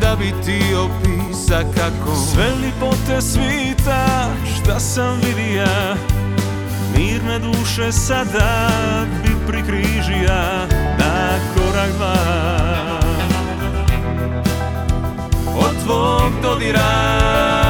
Da 0.00 0.16
bi 0.16 0.32
ti 0.44 0.60
opisa 0.74 1.60
kako. 1.76 2.16
Sve 2.16 2.46
lipote 2.62 3.20
svita 3.20 4.30
šta 4.54 4.80
sam 4.80 5.20
vidija 5.20 5.96
Mirne 6.96 7.38
duše 7.38 7.92
sada 7.92 8.70
bi 9.22 9.30
prikrižija 9.46 10.66
Na 10.98 11.38
korak 11.54 11.90
dva. 11.96 12.16
Od 15.58 15.84
tvog 15.84 16.32
dodira 16.42 17.61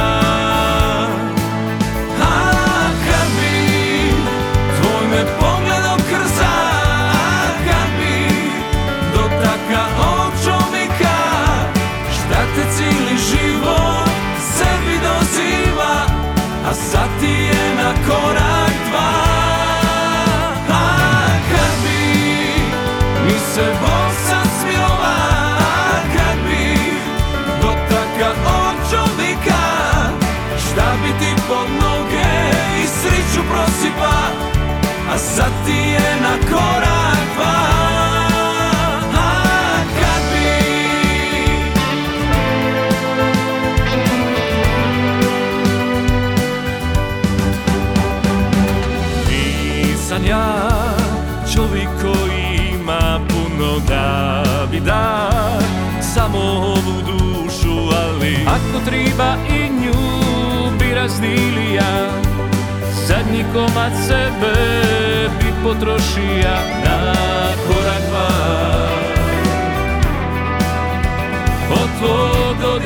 A 35.13 35.19
sad 35.19 35.53
ti 35.67 35.73
je 35.73 36.21
na 36.23 36.35
korak 36.49 37.25
dva 37.37 37.72
bi 54.73 54.81
da 54.81 55.31
Samo 56.15 56.39
ovu 56.39 57.03
dušu, 57.07 57.97
ali 58.05 58.37
ako 58.47 58.85
treba 58.85 59.35
i 59.49 59.69
nju 59.69 59.93
bi 60.79 60.95
razdilija 60.95 62.23
Zadnji 63.07 63.45
komad 63.55 63.93
sebe 64.07 64.55
bi 65.41 65.53
potrošija 65.65 66.57
na 66.85 67.15
korak 67.67 68.03
dva. 68.11 68.29
Od 71.71 71.89
tvog 71.99 72.83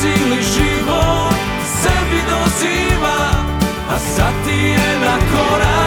cijeli 0.00 0.42
život 0.42 1.34
sebi 1.82 2.20
doziva 2.30 3.18
A 3.90 3.98
sad 3.98 4.34
ti 4.44 4.56
je 4.56 4.98
na 5.00 5.16
korak 5.32 5.81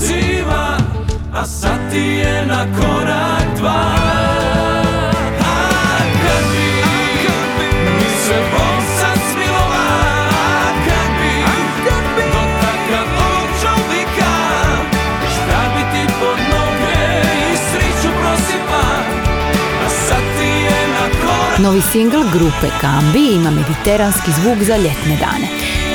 sebi 0.00 0.20
doziva 0.40 0.76
A 1.32 1.44
sad 1.44 1.90
ti 1.90 1.98
je 1.98 2.46
na 2.46 2.66
korak 2.80 3.58
dva 3.58 4.09
Novi 21.62 21.80
singl 21.82 22.22
grupe 22.32 22.68
Kambi 22.80 23.34
ima 23.34 23.50
mediteranski 23.50 24.30
zvuk 24.32 24.62
za 24.62 24.76
ljetne 24.76 25.16
dane. 25.20 25.48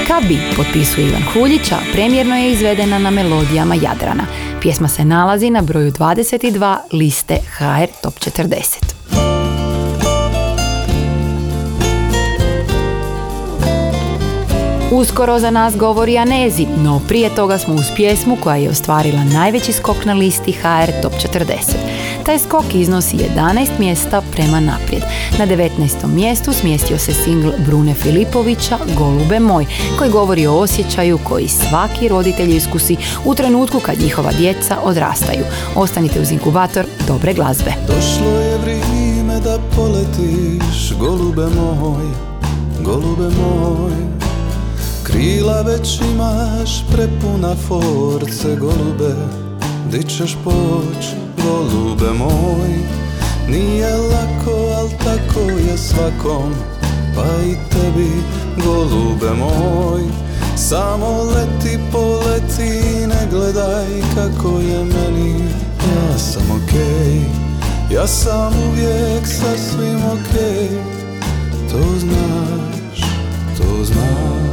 Kabi 0.08 0.39
potpisuje 0.56 1.08
Ivan 1.08 1.23
Huljić, 1.34 1.71
a 1.71 1.78
premjerno 1.93 2.36
je 2.38 2.51
izvedena 2.51 2.99
na 2.99 3.12
melodijama 3.12 3.75
Jadrana. 3.75 4.23
Pjesma 4.62 4.88
se 4.88 5.06
nalazi 5.06 5.49
na 5.49 5.62
broju 5.62 5.91
22 5.91 6.78
liste 6.91 7.38
HR 7.58 7.88
Top 8.01 8.13
40. 8.13 8.85
Uskoro 14.97 15.39
za 15.39 15.51
nas 15.51 15.77
govori 15.77 16.17
Anezi, 16.17 16.67
no 16.77 17.01
prije 17.08 17.36
toga 17.36 17.58
smo 17.58 17.73
uz 17.73 17.86
pjesmu 17.95 18.38
koja 18.43 18.55
je 18.55 18.69
ostvarila 18.69 19.23
najveći 19.23 19.73
skok 19.73 20.05
na 20.05 20.13
listi 20.13 20.51
HR 20.51 20.91
Top 21.01 21.13
40. 21.13 21.45
Taj 22.25 22.39
skok 22.39 22.65
iznosi 22.73 23.17
11 23.17 23.67
mjesta 23.79 24.21
prema 24.31 24.60
naprijed. 24.60 25.03
Na 25.39 25.47
19. 25.47 26.08
mjestu 26.08 26.53
smjestio 26.53 26.97
se 26.97 27.13
singl 27.13 27.49
Brune 27.65 27.93
Filipovića 27.93 28.77
Golube 28.97 29.39
moj, 29.39 29.65
koji 29.97 30.12
govori 30.12 30.47
o 30.47 30.53
osjećaju 30.53 31.19
koji 31.23 31.47
svaki 31.47 32.08
roditelj 32.08 32.55
iskusi 32.55 32.97
u 33.25 33.36
trenutku 33.36 33.79
kad 33.79 33.99
njihova 33.99 34.31
djeca 34.31 34.77
odrastaju. 34.84 35.43
Ostanite 35.75 36.21
uz 36.21 36.31
inkubator 36.31 36.86
dobre 37.08 37.34
glazbe. 37.34 37.71
Došlo 37.88 38.39
je 38.39 38.58
vrijeme 38.58 39.39
da 39.39 39.60
poletiš, 39.75 40.93
golube 40.99 41.45
moj, 41.45 42.05
golube 42.84 43.23
moj 43.23 44.14
Krila 45.15 45.62
već 45.62 46.01
imaš 46.01 46.84
prepuna 46.91 47.56
force, 47.67 48.56
golube. 48.56 49.15
Di 49.91 50.04
ćeš 50.04 50.38
poć, 50.43 51.06
golube 51.43 52.13
moj? 52.13 52.69
Nije 53.49 53.95
lako, 53.95 54.51
al 54.78 54.89
tako 55.04 55.39
je 55.39 55.78
svakom 55.78 56.54
Pa 57.15 57.43
i 57.45 57.56
tebi, 57.71 58.12
golube 58.65 59.30
moj. 59.39 60.01
Samo 60.58 61.23
leti, 61.23 61.80
poleti, 61.91 63.08
ne 63.08 63.28
gledaj 63.32 63.88
kako 64.15 64.60
je 64.60 64.84
meni. 64.84 65.39
Ja 65.95 66.17
sam 66.17 66.43
okej, 66.51 67.21
ja 67.91 68.08
sam 68.08 68.54
uvijek 68.69 69.28
sasvim 69.28 70.01
okej. 70.06 70.69
To 71.71 71.99
znaš, 71.99 73.10
to 73.58 73.84
znaš 73.84 74.44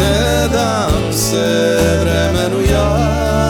Ne 0.00 0.48
dam 0.52 1.12
se 1.12 1.76
vremenu 2.00 2.72
ja, 2.72 2.98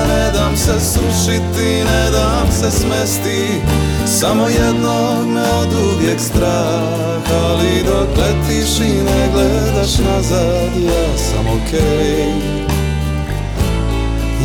ne 0.09 0.31
dam 0.33 0.57
se 0.57 0.81
srušiti, 0.81 1.85
ne 1.85 2.11
dam 2.11 2.53
se 2.53 2.71
smesti. 2.71 3.61
Samo 4.07 4.49
jednog 4.49 5.27
me 5.27 5.43
od 5.43 5.73
uvijek 5.73 6.21
strah, 6.21 7.23
ali 7.45 7.85
dok 7.87 8.17
letiš 8.17 8.81
i 8.81 9.03
ne 9.03 9.29
gledaš 9.33 9.99
nazad 9.99 10.71
Ja 10.87 11.19
sam 11.19 11.47
okej, 11.47 12.29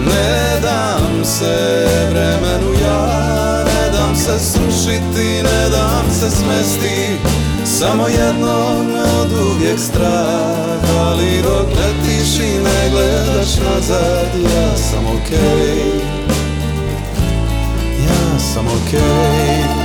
Ne 0.06 0.60
dam 0.62 1.26
se 1.26 1.88
vremenu 2.10 2.74
ja, 2.82 3.64
ne 3.64 3.92
dam 3.92 4.16
se 4.16 4.40
srušiti, 4.40 5.44
ne 5.44 5.70
dam 5.70 6.06
se 6.20 6.30
smesti. 6.30 7.18
Samo 7.66 8.08
jedno 8.08 8.84
me 8.84 9.02
od 9.22 9.32
uvijek 9.32 9.80
strah, 9.80 10.98
ali 11.00 11.42
dok 11.44 11.68
letiš 11.68 12.40
i 12.40 12.64
ne 12.64 12.90
gledaš 12.92 13.56
nazad 13.56 14.28
Ja 14.44 14.78
sam 14.78 15.06
okej, 15.06 16.02
ja 18.06 18.40
sam 18.54 18.66
okej 18.68 19.79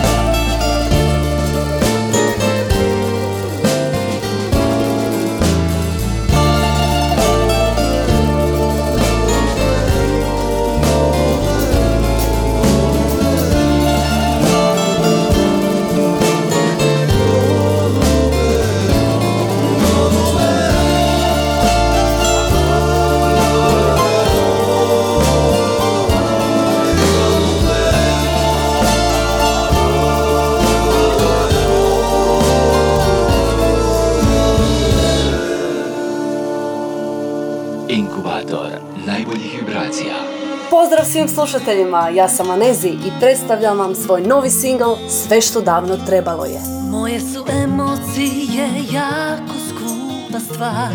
svim 41.29 41.35
slušateljima, 41.35 42.09
ja 42.09 42.29
sam 42.29 42.51
Anezi 42.51 42.89
i 42.89 43.11
predstavljam 43.21 43.79
vam 43.79 43.95
svoj 43.95 44.21
novi 44.21 44.51
singl 44.51 44.93
Sve 45.09 45.41
što 45.41 45.61
davno 45.61 45.97
trebalo 46.07 46.45
je. 46.45 46.61
Moje 46.91 47.21
su 47.21 47.45
emocije 47.63 48.69
jako 48.93 49.55
skupa 49.69 50.41
stvar. 50.41 50.91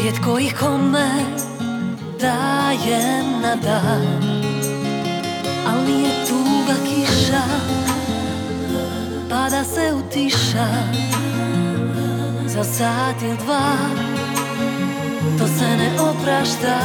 Rijetko 0.00 0.38
ih 0.38 0.56
kome 0.60 1.08
dajem 2.20 3.40
na 3.42 3.56
dan. 3.56 4.22
Al 5.66 5.84
nije 5.86 6.10
tuga 6.28 6.78
kiša 6.84 7.42
Pada 9.30 9.64
se 9.64 9.92
utiša 9.94 10.68
Za 12.46 12.64
sat 12.64 13.22
ili 13.22 13.36
dva 13.36 13.72
To 15.38 15.46
se 15.46 15.76
ne 15.76 15.90
oprašta 16.00 16.78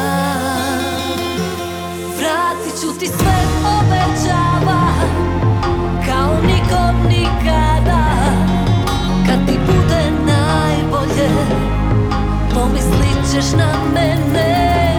ću 2.82 3.00
ti 3.00 3.08
sve 3.08 3.38
obećavam 3.80 5.10
kao 6.08 6.42
nikom 6.42 6.96
nikada. 7.08 8.04
Kad 9.28 9.48
ti 9.48 9.60
bude 9.66 10.04
najbolje 10.26 11.30
Pomislit 12.54 13.32
ćeš 13.32 13.52
na 13.58 13.74
mene. 13.94 14.96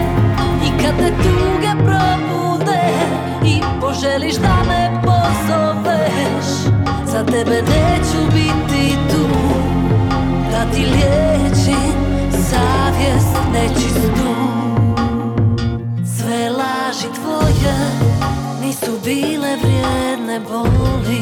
I 0.65 0.83
kad 0.83 0.97
te 0.97 1.09
tuge 1.23 1.71
probude 1.85 2.83
I 3.45 3.61
poželiš 3.81 4.35
da 4.35 4.55
me 4.67 5.01
pozoveš 5.03 6.75
Za 7.05 7.25
tebe 7.25 7.61
neću 7.61 8.33
biti 8.33 8.95
tu. 9.11 9.27
Da 10.51 10.71
ti 10.73 10.85
liječim 10.85 11.93
savjest 12.31 13.37
nečistu 13.53 14.44
tvoje 17.25 17.75
nisu 18.61 18.91
bile 19.05 19.57
vrijedne 19.61 20.39
boli 20.39 21.21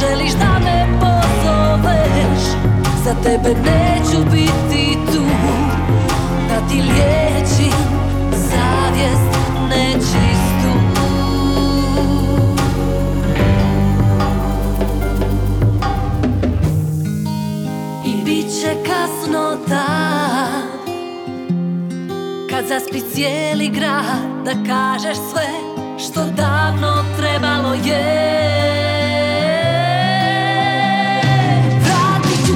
I 0.00 0.02
poželiš 0.02 0.32
da 0.32 0.58
me 0.64 0.86
pozoveš 1.00 2.42
Za 3.04 3.14
tebe 3.22 3.48
neću 3.48 4.30
biti 4.30 4.98
tu. 5.12 5.24
Da 6.48 6.68
ti 6.68 6.74
liječim 6.74 7.78
savjest 8.32 9.38
nečistu. 9.68 10.72
I 18.04 18.24
bit 18.24 18.46
će 18.62 18.74
kasno 18.86 19.56
tad 19.68 20.80
Kad 22.50 22.66
zaspi 22.66 23.00
cijeli 23.14 23.68
grad 23.68 24.44
Da 24.44 24.52
kažeš 24.52 25.16
sve 25.16 25.48
što 25.98 26.20
davno 26.24 27.04
trebalo 27.18 27.74
je 27.74 28.79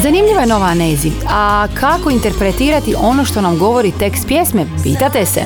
Zanimljiva 0.00 0.40
je 0.40 0.46
nova 0.46 0.66
Anezi. 0.66 1.10
A 1.28 1.66
kako 1.74 2.10
interpretirati 2.10 2.94
ono 2.98 3.24
što 3.24 3.40
nam 3.40 3.58
govori 3.58 3.92
tekst 3.98 4.26
pjesme? 4.28 4.66
Pitate 4.82 5.26
se? 5.26 5.40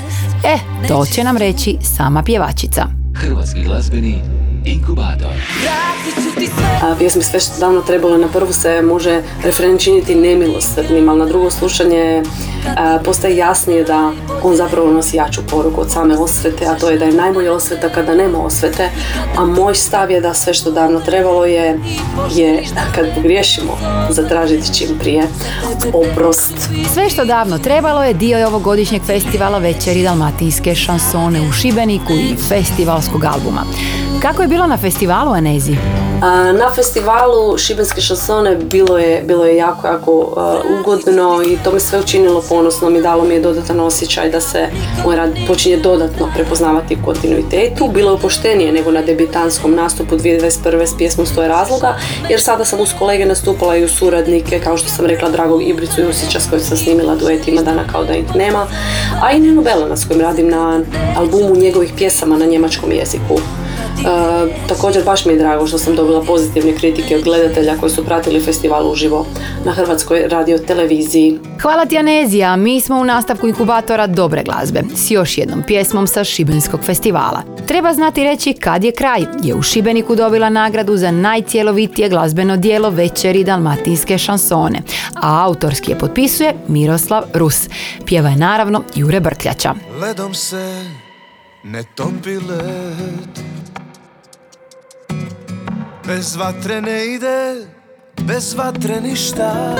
E, 0.44 0.58
to 0.88 1.06
će 1.06 1.24
nam 1.24 1.36
reći 1.36 1.76
sama 1.82 2.22
pjevačica. 2.22 2.86
Hrvatski 3.14 3.62
glazbeni 3.62 4.35
inkubator. 4.66 5.30
A 6.82 6.94
pjesmi 6.98 7.22
sve 7.22 7.40
što 7.40 7.58
davno 7.60 7.80
trebalo 7.80 8.18
na 8.18 8.28
prvu 8.28 8.52
se 8.52 8.82
može 8.82 9.22
refren 9.44 9.78
činiti 9.78 10.14
nemilosrdnim, 10.14 11.08
ali 11.08 11.18
na 11.18 11.24
drugo 11.24 11.50
slušanje 11.50 12.22
a, 12.76 12.98
postaje 13.04 13.36
jasnije 13.36 13.84
da 13.84 14.12
on 14.42 14.56
zapravo 14.56 14.92
nosi 14.92 15.16
jaču 15.16 15.40
poruku 15.50 15.80
od 15.80 15.90
same 15.90 16.18
osvete, 16.18 16.66
a 16.66 16.74
to 16.74 16.90
je 16.90 16.98
da 16.98 17.04
je 17.04 17.12
najbolja 17.12 17.52
osveta 17.52 17.88
kada 17.88 18.14
nema 18.14 18.38
osvete, 18.38 18.90
a 19.36 19.44
moj 19.44 19.74
stav 19.74 20.10
je 20.10 20.20
da 20.20 20.34
sve 20.34 20.54
što 20.54 20.70
davno 20.70 21.00
trebalo 21.00 21.44
je, 21.44 21.78
je 22.34 22.64
kad 22.94 23.14
pogriješimo 23.14 23.78
zatražiti 24.10 24.74
čim 24.74 24.88
prije 24.98 25.22
oprost. 25.92 26.54
Sve 26.92 27.10
što 27.10 27.24
davno 27.24 27.58
trebalo 27.58 28.04
je 28.04 28.14
dio 28.14 28.38
je 28.38 28.46
ovogodišnjeg 28.46 29.02
festivala 29.02 29.58
Večeri 29.58 30.02
Dalmatinske 30.02 30.74
šansone 30.74 31.48
u 31.48 31.52
Šibeniku 31.52 32.12
i 32.12 32.36
festivalskog 32.48 33.24
albuma. 33.24 33.62
Kako 34.26 34.42
je 34.42 34.48
bilo 34.48 34.66
na 34.66 34.76
festivalu 34.76 35.32
Anezi? 35.32 35.76
Na 36.58 36.70
festivalu 36.74 37.58
Šibenske 37.58 38.00
šansone 38.00 38.56
bilo 38.56 38.98
je, 38.98 39.22
bilo 39.22 39.44
je 39.44 39.56
jako, 39.56 39.86
jako 39.86 40.10
ugodno 40.80 41.42
i 41.42 41.58
to 41.64 41.72
me 41.72 41.80
sve 41.80 42.00
učinilo 42.00 42.42
ponosnom 42.48 42.96
i 42.96 43.02
dalo 43.02 43.24
mi 43.24 43.34
je 43.34 43.40
dodatan 43.40 43.80
osjećaj 43.80 44.30
da 44.30 44.40
se 44.40 44.66
moj 45.04 45.16
rad 45.16 45.30
počinje 45.48 45.76
dodatno 45.76 46.28
prepoznavati 46.34 46.96
u 47.02 47.04
kontinuitetu. 47.04 47.88
Bilo 47.94 48.10
je 48.10 48.14
opuštenije 48.14 48.72
nego 48.72 48.90
na 48.90 49.02
debitanskom 49.02 49.74
nastupu 49.74 50.16
2021. 50.16 50.86
s 50.86 50.96
pjesmom 50.98 51.26
Stoje 51.26 51.48
razloga, 51.48 51.96
jer 52.28 52.40
sada 52.40 52.64
sam 52.64 52.80
uz 52.80 52.88
kolege 52.98 53.26
nastupala 53.26 53.76
i 53.76 53.84
uz 53.84 53.90
suradnike, 53.90 54.60
kao 54.60 54.76
što 54.76 54.88
sam 54.88 55.06
rekla, 55.06 55.30
dragog 55.30 55.62
Ibricu 55.62 56.00
Jusića 56.00 56.40
s 56.40 56.50
kojim 56.50 56.64
sam 56.64 56.76
snimila 56.76 57.16
duet 57.16 57.48
Ima 57.48 57.62
dana 57.62 57.84
kao 57.92 58.04
da 58.04 58.14
ih 58.14 58.36
nema, 58.36 58.66
a 59.22 59.32
i 59.32 59.40
Ninu 59.40 59.62
Belana 59.62 59.96
s 59.96 60.04
kojim 60.04 60.20
radim 60.20 60.48
na 60.48 60.80
albumu 61.16 61.56
njegovih 61.56 61.92
pjesama 61.96 62.36
na 62.36 62.46
njemačkom 62.46 62.92
jeziku. 62.92 63.40
E, 63.98 64.68
također 64.68 65.04
baš 65.04 65.24
mi 65.24 65.32
je 65.32 65.38
drago 65.38 65.66
što 65.66 65.78
sam 65.78 65.96
dobila 65.96 66.22
pozitivne 66.22 66.76
kritike 66.76 67.16
od 67.16 67.22
gledatelja 67.22 67.76
koji 67.80 67.90
su 67.90 68.04
pratili 68.04 68.40
festival 68.40 68.90
uživo 68.90 69.26
na 69.64 69.72
Hrvatskoj 69.72 70.28
radio 70.28 70.58
televiziji. 70.58 71.38
Hvala 71.62 71.86
ti 71.86 71.98
Anezija, 71.98 72.56
mi 72.56 72.80
smo 72.80 72.96
u 72.96 73.04
nastavku 73.04 73.48
inkubatora 73.48 74.06
dobre 74.06 74.42
glazbe 74.42 74.82
s 74.94 75.10
još 75.10 75.38
jednom 75.38 75.62
pjesmom 75.66 76.06
sa 76.06 76.24
Šibenskog 76.24 76.80
festivala. 76.84 77.42
Treba 77.66 77.92
znati 77.92 78.24
reći 78.24 78.52
kad 78.52 78.84
je 78.84 78.92
kraj, 78.92 79.20
je 79.42 79.54
u 79.54 79.62
Šibeniku 79.62 80.14
dobila 80.14 80.50
nagradu 80.50 80.96
za 80.96 81.10
najcjelovitije 81.10 82.08
glazbeno 82.08 82.56
dijelo 82.56 82.90
večeri 82.90 83.44
dalmatinske 83.44 84.18
šansone, 84.18 84.82
a 85.14 85.44
autorski 85.44 85.90
je 85.90 85.98
potpisuje 85.98 86.54
Miroslav 86.68 87.22
Rus. 87.34 87.68
Pjeva 88.04 88.28
je 88.28 88.36
naravno 88.36 88.82
Jure 88.94 89.20
Brkljača. 89.20 89.74
Ledom 90.00 90.34
se 90.34 90.84
ne 91.62 91.84
topi 91.94 92.30
led 92.30 93.55
Bez 96.06 96.36
vatre 96.36 96.80
ne 96.80 97.06
ide, 97.06 97.66
bez 98.22 98.54
vatre 98.54 99.00
ništa. 99.00 99.76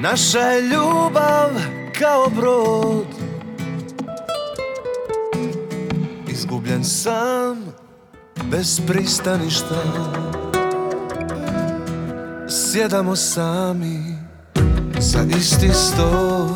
Naša 0.00 0.38
je 0.38 0.62
ljubav 0.62 1.50
kao 1.98 2.30
brod. 2.36 3.06
Izgubljen 6.28 6.84
sam, 6.84 7.64
bez 8.50 8.80
pristaništa. 8.86 9.82
Sjedamo 12.48 13.16
sami 13.16 14.18
za 14.98 15.20
isti 15.38 15.70
stol. 15.74 16.48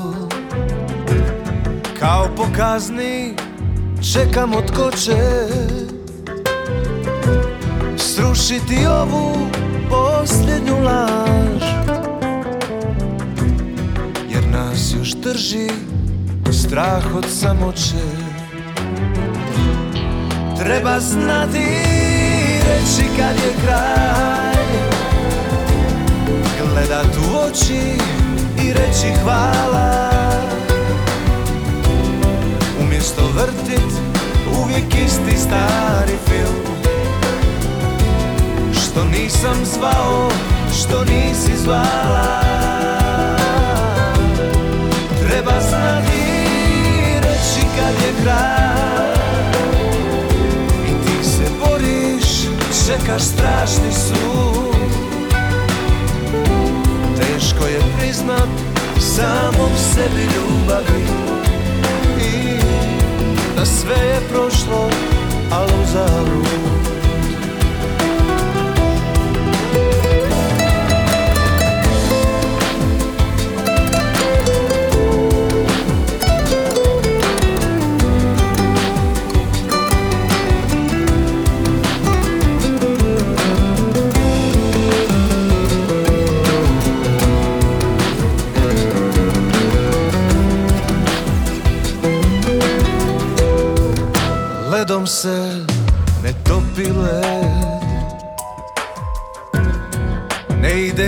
Kao 2.01 2.28
po 2.36 2.45
kazni 2.57 3.34
čekamo 4.12 4.61
tko 4.61 4.90
će 4.90 5.16
Srušiti 8.35 8.87
ovu 8.87 9.49
posljednju 9.91 10.85
laž. 10.85 11.62
Jer 14.30 14.47
nas 14.53 14.95
još 14.99 15.09
drži 15.09 15.68
strah 16.53 17.14
od 17.14 17.26
samoće. 17.28 18.05
Treba 20.59 21.01
znati 21.01 21.66
reći 22.68 23.09
kad 23.16 23.37
je 23.37 23.53
kraj. 23.64 24.64
Gledat 26.59 27.16
u 27.16 27.37
oči 27.37 27.99
i 28.64 28.72
reći 28.72 29.20
hvala. 29.22 30.11
Umjesto 32.80 33.22
vrtit 33.35 33.93
uvijek 34.62 34.95
isti 35.07 35.37
stari 35.37 36.32
nisam 39.12 39.64
zvao, 39.64 40.30
što 40.78 41.04
nisi 41.04 41.56
zvala. 41.56 42.42
Treba 45.20 45.60
znati 45.68 46.22
reći 47.16 47.66
kad 47.76 47.94
je 47.94 48.22
kraj. 48.22 49.14
I 50.86 51.06
ti 51.06 51.28
se 51.28 51.44
boriš, 51.60 52.42
čekaš 52.86 53.22
strašni 53.22 53.92
sud. 53.92 54.76
Teško 57.16 57.66
je 57.66 57.80
priznat 57.98 58.48
samom 58.98 59.70
sebi 59.76 60.22
ljubavi. 60.22 61.04
I 62.18 62.58
da 63.56 63.66
sve 63.66 64.06
je 64.06 64.20
prošlo, 64.30 64.90
al 65.50 65.66
uzalud 65.82 66.91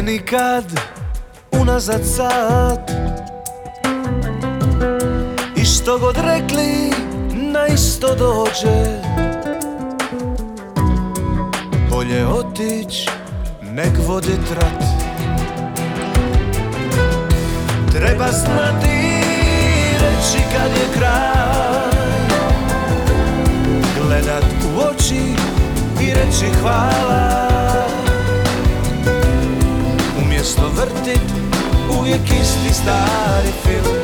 nikad 0.04 0.64
unazad 1.52 2.00
sad. 2.16 2.90
I 5.56 5.64
što 5.64 5.98
god 5.98 6.16
rekli 6.16 6.90
na 7.32 7.66
isto 7.66 8.14
dođe. 8.14 9.00
Bolje 11.90 12.26
otić 12.26 13.08
nek 13.62 13.92
vodit 14.06 14.52
rat. 14.54 14.84
Treba 17.92 18.26
znati 18.32 19.24
reći 20.00 20.44
kad 20.52 20.70
je 20.70 20.98
kraj. 20.98 21.34
Gledat 24.02 24.44
u 24.44 24.80
oči 24.80 25.34
i 26.00 26.14
reći 26.14 26.46
hvala 26.60 27.13
uvijek 32.14 32.42
isti 32.42 32.74
stari 32.74 33.52
film. 33.62 33.94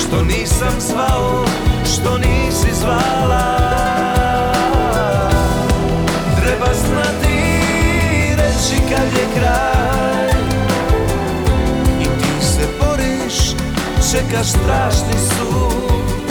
Što 0.00 0.22
nisam 0.22 0.80
zvao, 0.80 1.44
što 1.94 2.18
nisi 2.18 2.74
zvala. 2.80 3.58
Treba 6.40 6.66
znati 6.74 7.38
reći 8.36 8.82
kad 8.90 9.06
je 9.12 9.26
kraj. 9.36 10.30
I 12.00 12.04
ti 12.04 12.46
se 12.46 12.68
boriš, 12.80 13.50
čekaš 14.12 14.48
strašni 14.48 15.18
sud. 15.28 16.22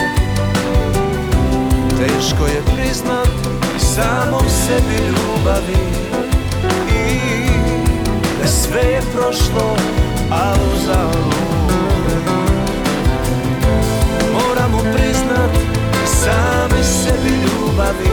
Teško 1.98 2.46
je 2.46 2.62
priznat 2.76 3.28
samom 3.78 4.44
sebi 4.48 5.06
ljubavi. 5.06 5.92
I 6.88 7.61
sve 8.46 8.80
je 8.80 9.00
prošlo, 9.14 9.76
a 10.30 10.54
uzalud. 10.74 11.34
Moramo 14.32 14.78
priznat 14.78 15.50
sami 16.06 16.84
sebi 16.84 17.28
ljubavi. 17.28 18.10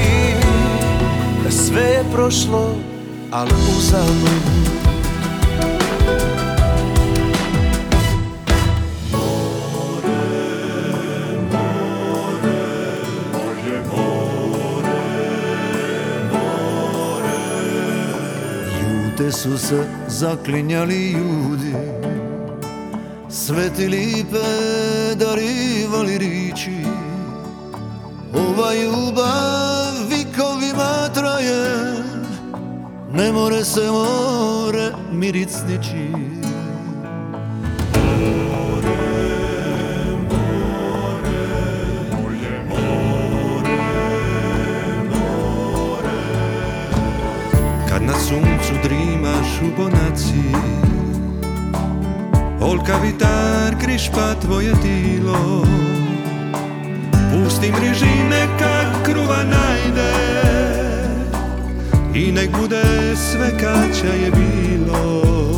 I 0.00 1.52
sve 1.52 1.82
je 1.82 2.04
prošlo, 2.12 2.74
al 3.30 3.46
uzalud 3.78 4.75
su 19.36 19.58
se 19.58 19.84
zaklinjali 20.08 21.10
ljudi. 21.12 21.74
Sveti 23.30 23.88
lipe 23.88 24.46
darivali 25.14 26.18
riči. 26.18 26.76
Ova 28.34 28.74
ljubav 28.74 29.92
vikovima 30.10 31.08
traje. 31.14 31.96
Ne 33.12 33.32
more 33.32 33.64
se 33.64 33.90
more 33.90 34.92
mirit 35.12 35.50
s 35.50 35.62
Kad 47.96 48.04
na 48.04 48.12
suncu 48.12 48.74
drimaš 48.82 49.46
u 49.62 49.76
bonaci. 49.76 50.42
Olka 52.60 52.96
vitar 53.02 53.80
krišpa 53.80 54.34
tvoje 54.40 54.72
tilo. 54.82 55.64
Pusti 57.32 57.72
mriži 57.72 58.22
neka 58.30 59.02
kruva 59.04 59.36
najde. 59.36 60.12
I 62.14 62.32
nek 62.32 62.50
bude 62.60 63.16
sve 63.16 63.50
kaća 63.50 64.12
je 64.24 64.30
bilo 64.30 65.55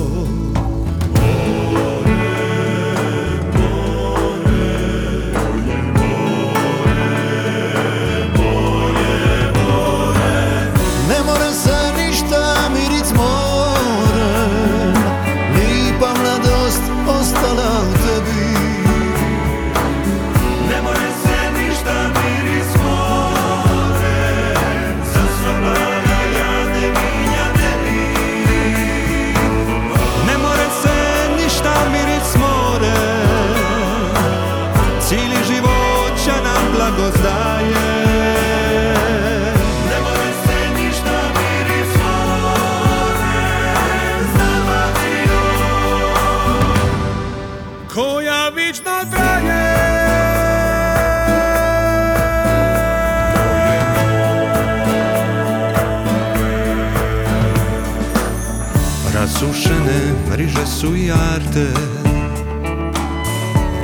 su 60.80 60.96
jarte 60.96 61.66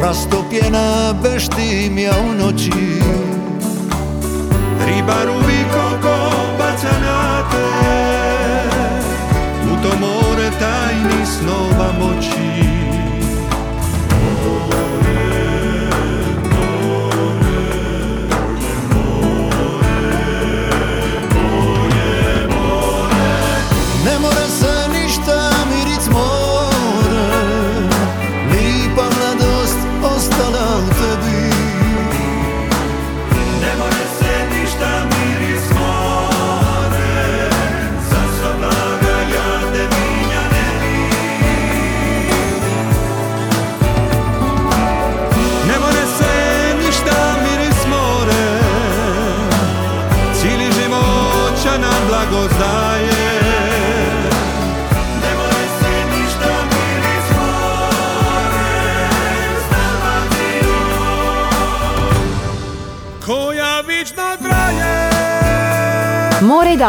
Rastopljena 0.03 1.15
beštimja 1.23 2.13
u 2.29 2.35
noći. 2.35 2.71
Ribar 4.87 5.29
uvijek 5.29 5.73
oko 5.73 6.31
baca 6.59 6.93
na 7.01 7.43
te 7.51 7.65
U 9.73 9.83
to 9.83 9.99
more 9.99 10.51
tajni 10.61 11.27
snova 11.27 11.93
moći 11.99 12.54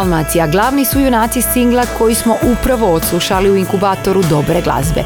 Dalmacija 0.05 0.47
glavni 0.47 0.85
su 0.85 0.99
junaci 0.99 1.41
singla 1.41 1.85
koji 1.97 2.15
smo 2.15 2.35
upravo 2.51 2.93
odslušali 2.93 3.51
u 3.51 3.55
inkubatoru 3.55 4.23
dobre 4.29 4.61
glazbe. 4.61 5.03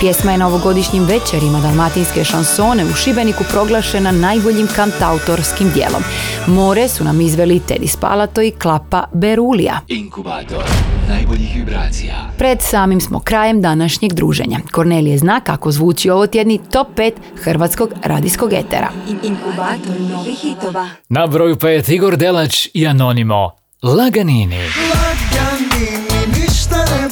Pjesma 0.00 0.32
je 0.32 0.38
na 0.38 0.46
ovogodišnjim 0.46 1.04
večerima 1.04 1.60
dalmatinske 1.60 2.24
šansone 2.24 2.84
u 2.84 2.94
Šibeniku 2.94 3.44
proglašena 3.50 4.12
najboljim 4.12 4.68
kantautorskim 4.76 5.70
dijelom. 5.74 6.02
More 6.46 6.88
su 6.88 7.04
nam 7.04 7.20
izveli 7.20 7.60
Tedi 7.60 7.86
Spalato 7.86 8.42
i 8.42 8.50
Klapa 8.50 9.04
Berulija. 9.12 9.80
Inkubator 9.88 10.64
najboljih 11.08 11.56
vibracija. 11.56 12.14
Pred 12.38 12.58
samim 12.60 13.00
smo 13.00 13.20
krajem 13.20 13.62
današnjeg 13.62 14.12
druženja. 14.12 14.58
Kornelije 14.72 15.18
zna 15.18 15.40
kako 15.40 15.72
zvuči 15.72 16.10
ovo 16.10 16.26
tjedni 16.26 16.58
top 16.70 16.88
5 16.96 17.12
hrvatskog 17.42 17.92
radijskog 18.04 18.52
etera. 18.52 18.88
Inkubator 19.22 20.00
novih 20.10 20.38
hitova. 20.38 20.88
Na 21.08 21.26
broju 21.26 21.56
5 21.56 21.92
Igor 21.92 22.16
Delač 22.16 22.68
i 22.74 22.86
Anonimo. 22.86 23.61
Laganini. 23.82 24.60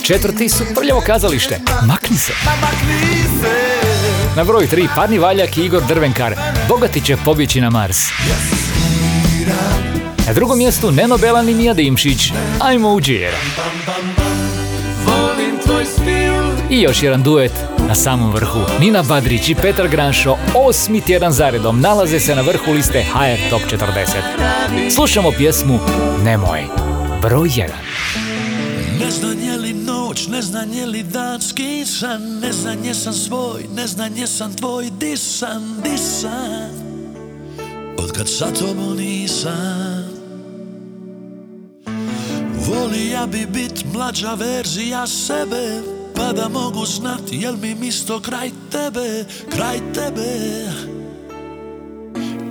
Četvrti 0.02 0.48
su 0.48 0.64
prljavo 0.74 1.00
kazalište. 1.00 1.60
Makni 1.86 2.18
se. 2.18 2.32
Na 4.36 4.44
broju 4.44 4.68
3 4.68 4.88
Parni 4.96 5.18
Valjak 5.18 5.58
i 5.58 5.64
Igor 5.64 5.82
Drvenkar. 5.88 6.34
Bogati 6.68 7.00
će 7.00 7.16
pobjeći 7.24 7.60
na 7.60 7.70
Mars. 7.70 7.98
Na 10.26 10.32
drugom 10.32 10.58
mjestu 10.58 10.90
Neno 10.90 11.18
Belan 11.18 11.48
i 11.48 11.54
Mija 11.54 11.74
Dimšić. 11.74 12.32
Ajmo 12.60 12.94
u 12.94 13.00
džir. 13.00 13.30
Volim 15.06 15.58
tvoj 15.64 15.84
stil 15.84 16.09
I 16.70 16.80
još 16.80 17.02
jedan 17.02 17.22
duet 17.22 17.52
na 17.88 17.94
samom 17.94 18.32
vrhu. 18.32 18.58
Nina 18.80 19.02
Badrić 19.02 19.48
i 19.48 19.54
Petar 19.54 19.88
Granšo 19.88 20.36
osmi 20.54 21.00
tjedan 21.00 21.32
zaredom 21.32 21.80
nalaze 21.80 22.20
se 22.20 22.34
na 22.34 22.42
vrhu 22.42 22.72
liste 22.72 23.02
HR 23.02 23.50
Top 23.50 23.62
40. 23.62 24.90
Slušamo 24.94 25.30
pjesmu 25.30 25.78
Nemoj. 26.24 26.64
Broj 27.22 27.48
1. 27.48 27.66
Ne 29.00 29.10
znam 29.10 29.38
je 29.40 29.56
li 29.56 29.72
noć, 29.72 30.26
ne 30.26 30.42
znam 30.42 30.72
je 30.72 30.86
li 30.86 31.02
dan 31.02 31.40
skisan 31.40 32.38
Ne 32.42 32.52
znam 32.52 32.84
jesam 32.84 33.12
svoj, 33.12 33.66
ne 33.76 33.86
znam 33.86 34.16
jesam 34.16 34.54
tvoj 34.54 34.90
Disan, 35.00 35.62
disan 35.82 36.70
Od 37.98 38.12
kad 38.12 38.28
sa 38.28 38.46
tobom 38.50 38.96
nisam 38.96 40.10
Volija 42.66 43.26
bi 43.26 43.46
bit 43.46 43.84
mlađa 43.94 44.34
verzija 44.34 45.06
sebe 45.06 45.99
Pa 46.20 46.32
da 46.32 46.48
mogu 46.48 46.86
znat 46.86 47.20
jel 47.30 47.56
mi 47.56 47.74
misto 47.74 48.20
kraj 48.20 48.50
tebe 48.72 49.24
Kraj 49.50 49.78
tebe? 49.94 50.30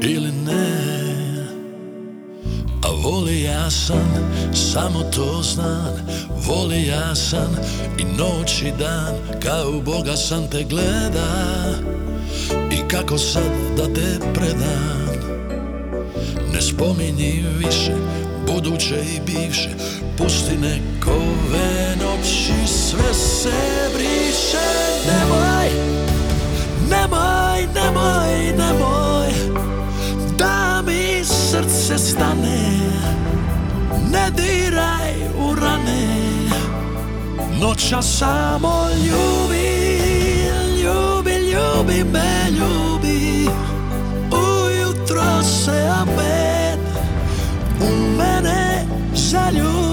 Ili 0.02 0.32
ne? 0.32 1.00
A 2.84 2.88
voli 3.04 3.42
ja 3.42 3.72
sam, 3.72 4.32
samo 4.54 5.04
to 5.16 5.42
znam. 5.44 6.08
Voli 6.48 6.88
ja 6.88 7.16
sam 7.16 7.58
i 8.00 8.04
noć 8.04 8.62
i 8.62 8.72
dan 8.80 9.40
Kao 9.44 9.82
Boga 9.82 10.16
sam 10.16 10.50
te 10.52 10.64
gleda. 10.64 11.30
I 12.72 12.88
kako 12.88 13.18
sad 13.18 13.52
da 13.78 13.94
te 13.94 14.20
predam? 14.34 15.10
Ne 16.54 16.62
spominji 16.62 17.44
više 17.60 17.94
Buduće 18.48 18.96
i 19.16 19.20
bivše 19.26 19.70
Pusti 20.20 20.58
nekove 20.58 21.96
noći 21.96 22.68
Sve 22.68 23.14
se 23.14 23.90
briše. 23.94 24.68
Nemoj 25.08 25.70
Nemoj, 26.90 27.68
nemoj, 27.76 28.58
nemoj 28.58 29.34
Da 30.38 30.82
mi 30.82 31.26
srce 31.26 31.98
stane. 31.98 32.80
Ne 34.12 34.32
diraj 34.32 35.14
u 35.38 35.56
rane. 35.56 36.08
Noća 37.62 38.02
samo 38.02 38.88
ljubi 38.90 40.00
Ljubi, 40.84 41.32
ljubi 41.32 42.04
me, 42.14 42.52
ljubi. 42.52 43.50
Ujutro 44.32 45.44
se 45.44 45.90
opet 46.04 46.80
U 47.82 48.18
mene 48.18 48.86
zaljubi 49.14 49.89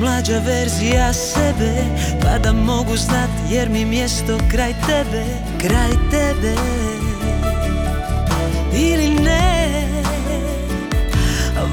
Mlađa 0.00 0.38
verzija 0.38 1.12
sebe 1.12 1.84
Pa 2.22 2.38
da 2.38 2.52
mogu 2.52 2.96
znat 2.96 3.30
jer 3.50 3.68
mi 3.68 3.84
mjesto 3.84 4.38
kraj 4.50 4.72
tebe 4.86 5.24
Kraj 5.60 5.90
tebe. 6.10 6.54
Ili 8.74 9.08
ne 9.08 9.86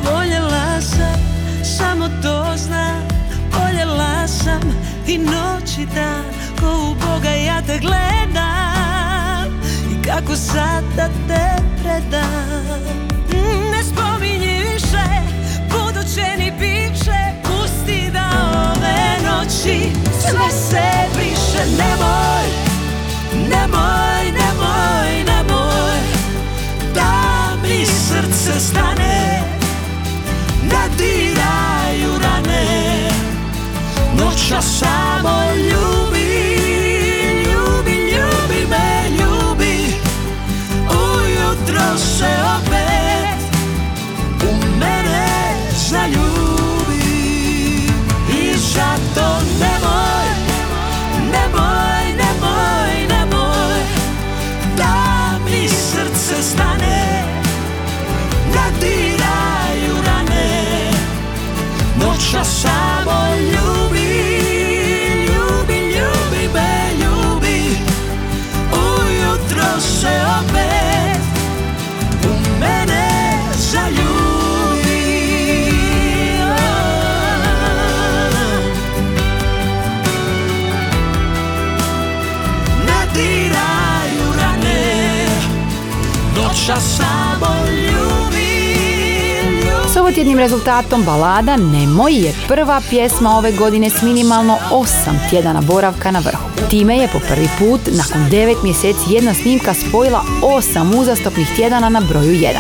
Voljela 0.04 0.82
sam, 0.82 1.20
samo 1.64 2.08
to 2.22 2.58
znam 2.58 3.08
Voljela 3.52 4.28
sam 4.28 4.62
i 5.08 5.18
noć 5.18 5.78
i 5.78 5.86
dan 5.96 6.41
Ko 6.62 6.68
u 6.68 6.96
Boga 6.96 7.30
ja 7.30 7.62
te 7.62 7.80
gledam 7.80 9.62
I 9.92 10.08
kako 10.08 10.36
sad 10.36 10.84
da 10.96 11.08
te 11.28 11.64
predam. 11.82 12.82
Ne 13.72 13.84
spominji 13.84 14.64
više 14.74 15.06
Buduće 15.70 16.38
ni 16.38 16.52
bivše 16.60 17.22
Pusti 17.44 18.12
da 18.14 18.30
ove 18.76 19.30
noći 19.30 19.92
Sve 20.22 20.52
se 20.70 20.84
briše. 21.14 21.66
Nemoj 21.78 22.48
Nemoj, 23.50 24.24
nemoj, 24.26 25.24
nemoj 25.26 26.00
Da 26.96 27.12
mi 27.64 27.86
srce 27.86 28.60
stane 28.60 29.44
Ne 30.64 30.90
diraju 30.98 32.20
rane. 32.24 33.10
Noća 34.18 34.62
samo 34.62 35.44
ljubi 35.56 36.01
Noća 62.32 62.44
samo 62.44 63.36
ljubi 63.36 64.12
Ljubi, 65.28 65.74
ljubi 65.74 66.50
me, 66.54 66.94
ljubi. 67.04 67.78
Ujutro 68.72 69.80
se 69.80 70.22
opet 70.40 71.22
U 72.24 72.60
mene 72.60 73.38
zaljubi. 73.56 75.02
Ne 82.88 83.08
diraju 83.14 84.34
rane 84.42 85.26
Noća 86.36 86.80
ljubi 86.80 87.31
S 90.02 90.04
ovotjednim 90.04 90.40
rezultatom 90.40 91.04
balada 91.04 91.58
Nemoj 91.58 92.14
je 92.14 92.34
prva 92.48 92.82
pjesma 92.90 93.38
ove 93.38 93.52
godine 93.52 93.90
s 93.90 94.02
minimalno 94.02 94.58
8 94.72 95.30
tjedana 95.30 95.62
boravka 95.62 96.12
na 96.12 96.20
vrhu. 96.20 96.70
Time 96.70 96.98
je 96.98 97.08
po 97.08 97.20
prvi 97.20 97.50
put 97.60 97.82
nakon 97.98 98.22
9 98.32 98.64
mjeseci 98.64 99.14
jedna 99.14 99.34
snimka 99.34 99.74
spojila 99.74 100.24
8 100.42 101.00
uzastopnih 101.00 101.48
tjedana 101.56 101.90
na 101.90 102.02
broju 102.10 102.34
1. 102.34 102.54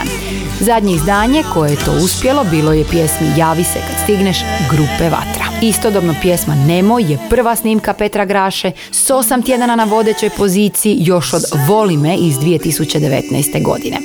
Zadnje 0.59 0.95
izdanje 0.95 1.43
koje 1.53 1.69
je 1.69 1.85
to 1.85 1.91
uspjelo 2.03 2.43
bilo 2.43 2.73
je 2.73 2.85
pjesmi 2.85 3.27
Javi 3.37 3.63
se 3.63 3.79
kad 3.87 4.03
stigneš 4.03 4.37
grupe 4.69 5.03
Vatra. 5.03 5.45
Istodobno 5.61 6.15
pjesma 6.21 6.55
Nemoj 6.55 7.11
je 7.11 7.17
prva 7.29 7.55
snimka 7.55 7.93
Petra 7.93 8.25
Graše 8.25 8.71
s 8.91 9.09
8 9.09 9.45
tjedana 9.45 9.75
na 9.75 9.83
vodećoj 9.83 10.29
poziciji 10.29 10.97
još 10.99 11.33
od 11.33 11.43
Voli 11.67 11.97
me 11.97 12.15
iz 12.17 12.35
2019. 12.35 13.63
godine. 13.63 13.97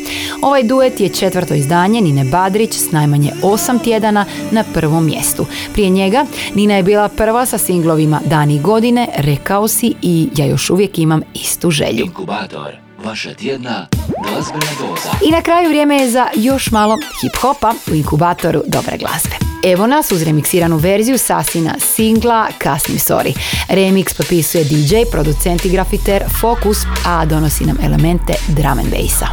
Ovaj 0.43 0.63
duet 0.63 1.01
je 1.01 1.09
četvrto 1.09 1.55
izdanje 1.55 2.01
Nine 2.01 2.25
Badrić 2.25 2.75
s 2.75 2.91
najmanje 2.93 3.33
8 3.43 3.85
tjedana 3.85 4.25
na 4.51 4.65
prvom 4.75 5.07
mjestu. 5.07 5.47
Prije 5.73 5.91
njega 5.91 6.27
Nina 6.55 6.75
je 6.75 6.83
bila 6.83 7.09
prva 7.09 7.47
sa 7.47 7.59
singlovima 7.59 8.21
Dani 8.25 8.61
godine, 8.61 9.09
Rekao 9.17 9.69
si 9.69 9.95
i 10.03 10.29
Ja 10.37 10.47
još 10.47 10.71
uvijek 10.71 10.99
imam 10.99 11.23
istu 11.35 11.71
želju. 11.71 12.05
Inkubator, 12.05 12.77
vaša 13.05 13.35
tjedna 13.35 13.87
glazbena 14.29 14.73
doza. 14.81 15.11
I 15.29 15.31
na 15.31 15.43
kraju 15.43 15.69
vrijeme 15.69 15.97
je 15.97 16.11
za 16.11 16.27
još 16.35 16.71
malo 16.71 16.97
hip-hopa 17.23 17.75
u 17.93 17.95
inkubatoru 17.95 18.63
dobre 18.67 18.99
glazbe. 18.99 19.37
Evo 19.65 19.87
nas 19.87 20.13
uz 20.13 20.23
remiksiranu 20.23 20.77
verziju 20.77 21.19
Sasina 21.19 21.75
singla 21.79 22.49
Kasnim 22.59 22.99
Sorry. 22.99 23.39
Remix 23.69 24.17
potpisuje 24.17 24.65
DJ, 24.65 24.95
producent 25.11 25.65
i 25.65 25.69
grafiter 25.69 26.25
Focus, 26.41 26.79
a 27.07 27.25
donosi 27.25 27.65
nam 27.65 27.79
elemente 27.83 28.35
drum 28.49 28.79
and 28.79 28.89
bassa. 28.91 29.27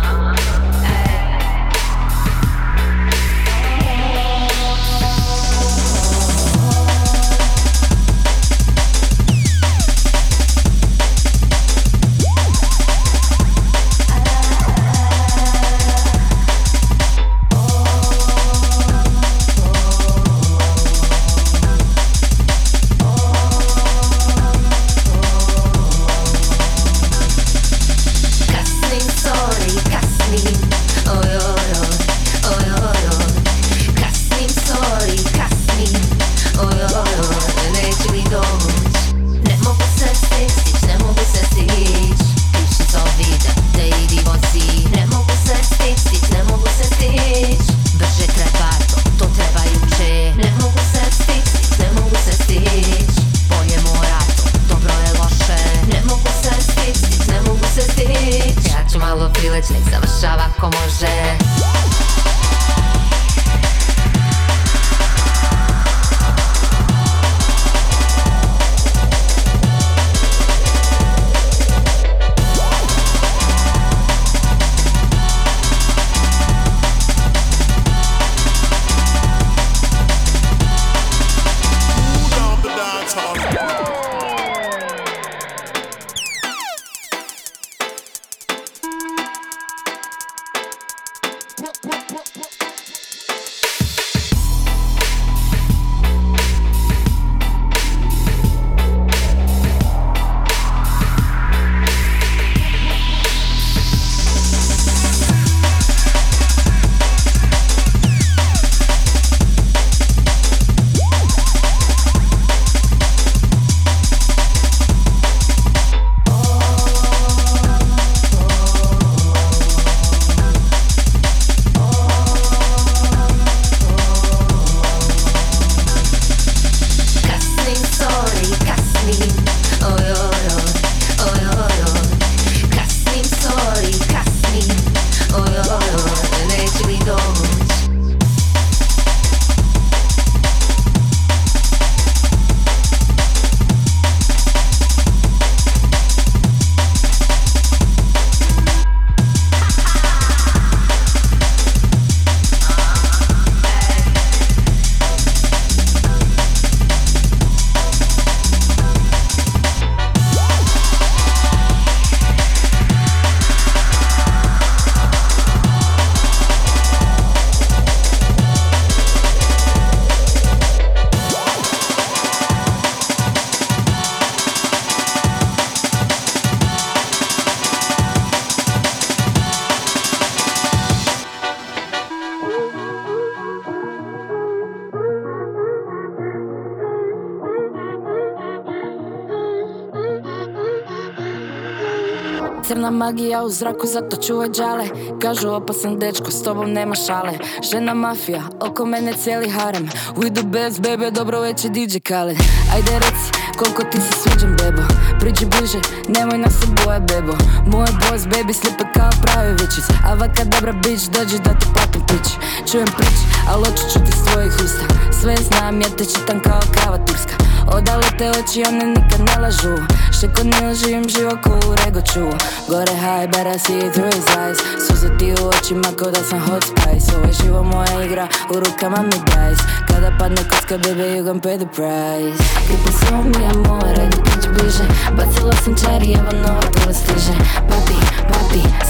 Magija 193.05 193.43
u 193.43 193.49
zraku, 193.49 193.87
zato 193.87 194.17
čuvaj 194.17 194.49
džale. 194.49 194.85
Kažu 195.21 195.49
opasan 195.49 195.99
dečko, 195.99 196.31
s 196.31 196.43
tobom 196.43 196.71
nema 196.71 196.95
šale. 196.95 197.33
Žena 197.71 197.93
mafija, 197.93 198.43
oko 198.59 198.85
mene 198.85 199.13
cijeli 199.13 199.49
harem. 199.49 199.89
We 200.15 200.33
the 200.35 200.43
best, 200.43 200.81
bebe, 200.81 201.11
dobro 201.11 201.41
večer 201.41 201.71
DJ 201.71 201.97
Khaled. 202.07 202.37
Ajde 202.73 202.93
reci, 202.99 203.29
koliko 203.59 203.83
ti 203.83 203.97
se 204.01 204.13
sviđam, 204.21 204.55
bebo. 204.59 204.81
Priđi 205.19 205.45
bliže, 205.45 205.79
nemoj 206.07 206.37
nas 206.37 206.53
se 206.53 206.67
boja, 206.85 206.99
bebo. 206.99 207.33
Moj 207.71 207.91
boss, 208.01 208.23
baby, 208.25 208.53
slipe 208.53 208.83
kao 208.93 209.09
pravi 209.23 209.51
vičic 209.51 209.85
Avaka 210.11 210.43
dobra 210.43 210.71
bitch, 210.71 211.05
dođi 211.15 211.37
da 211.45 211.51
ti 211.59 211.67
platim 211.73 212.01
pić. 212.07 212.27
Čujem 212.71 212.87
prič, 212.97 213.17
al 213.49 213.61
oči 213.61 213.85
ću 213.93 213.99
ti 214.05 214.11
s 214.11 214.25
tvojih 214.25 214.53
usta. 214.65 214.85
Sve 215.21 215.35
znam, 215.35 215.81
ja 215.81 215.89
te 215.97 216.05
čitam 216.05 216.39
kao 216.39 216.61
kava 216.75 216.97
turska 217.05 217.42
Odale 217.73 218.09
te 218.17 218.29
oči, 218.29 218.63
one 218.67 218.85
nikad 218.85 219.19
ne 219.19 219.35
lažu. 219.41 219.75
Šeko 220.19 220.43
ne 220.43 220.75
živim 220.75 221.09
živo 221.09 221.31
ko 221.43 221.49
u 221.69 221.75
regoču 221.85 222.25
Gore 222.69 222.95
high, 223.03 223.25
but 223.31 223.47
I 223.47 223.57
see 223.57 223.89
through 223.93 224.13
his 224.13 224.27
eyes. 224.37 224.57
Suze 224.87 225.09
ti 225.17 225.33
u 225.41 225.47
očima 225.47 225.89
ko 225.99 226.11
da 226.11 226.23
sam 226.23 226.39
hot 226.39 226.63
spice. 226.63 227.15
Ovo 227.15 227.25
je 227.27 227.33
živo 227.43 227.63
moja 227.63 228.05
igra, 228.05 228.27
u 228.49 228.59
rukama 228.59 229.01
mi 229.01 229.17
dice. 229.25 229.63
Kada 229.87 230.11
padne 230.19 230.43
kocka, 230.49 230.77
baby, 230.77 231.05
you 231.15 231.23
gon' 231.23 231.41
pay 231.41 231.57
the 231.57 231.67
price. 231.75 232.43
Kad 232.67 232.77
posao 232.85 233.23
mi 233.23 233.45
amor, 233.45 233.99
ajde 233.99 234.17
priđi 234.23 234.49
bliže. 234.55 234.85
Bacila 235.17 235.53
sam 235.63 235.75
čari, 235.81 236.13
evo 236.13 236.31
nova 236.47 236.61
tura 236.61 236.93
stiže. 236.93 237.33
Papi, 237.69 237.97
papi, 238.29 238.42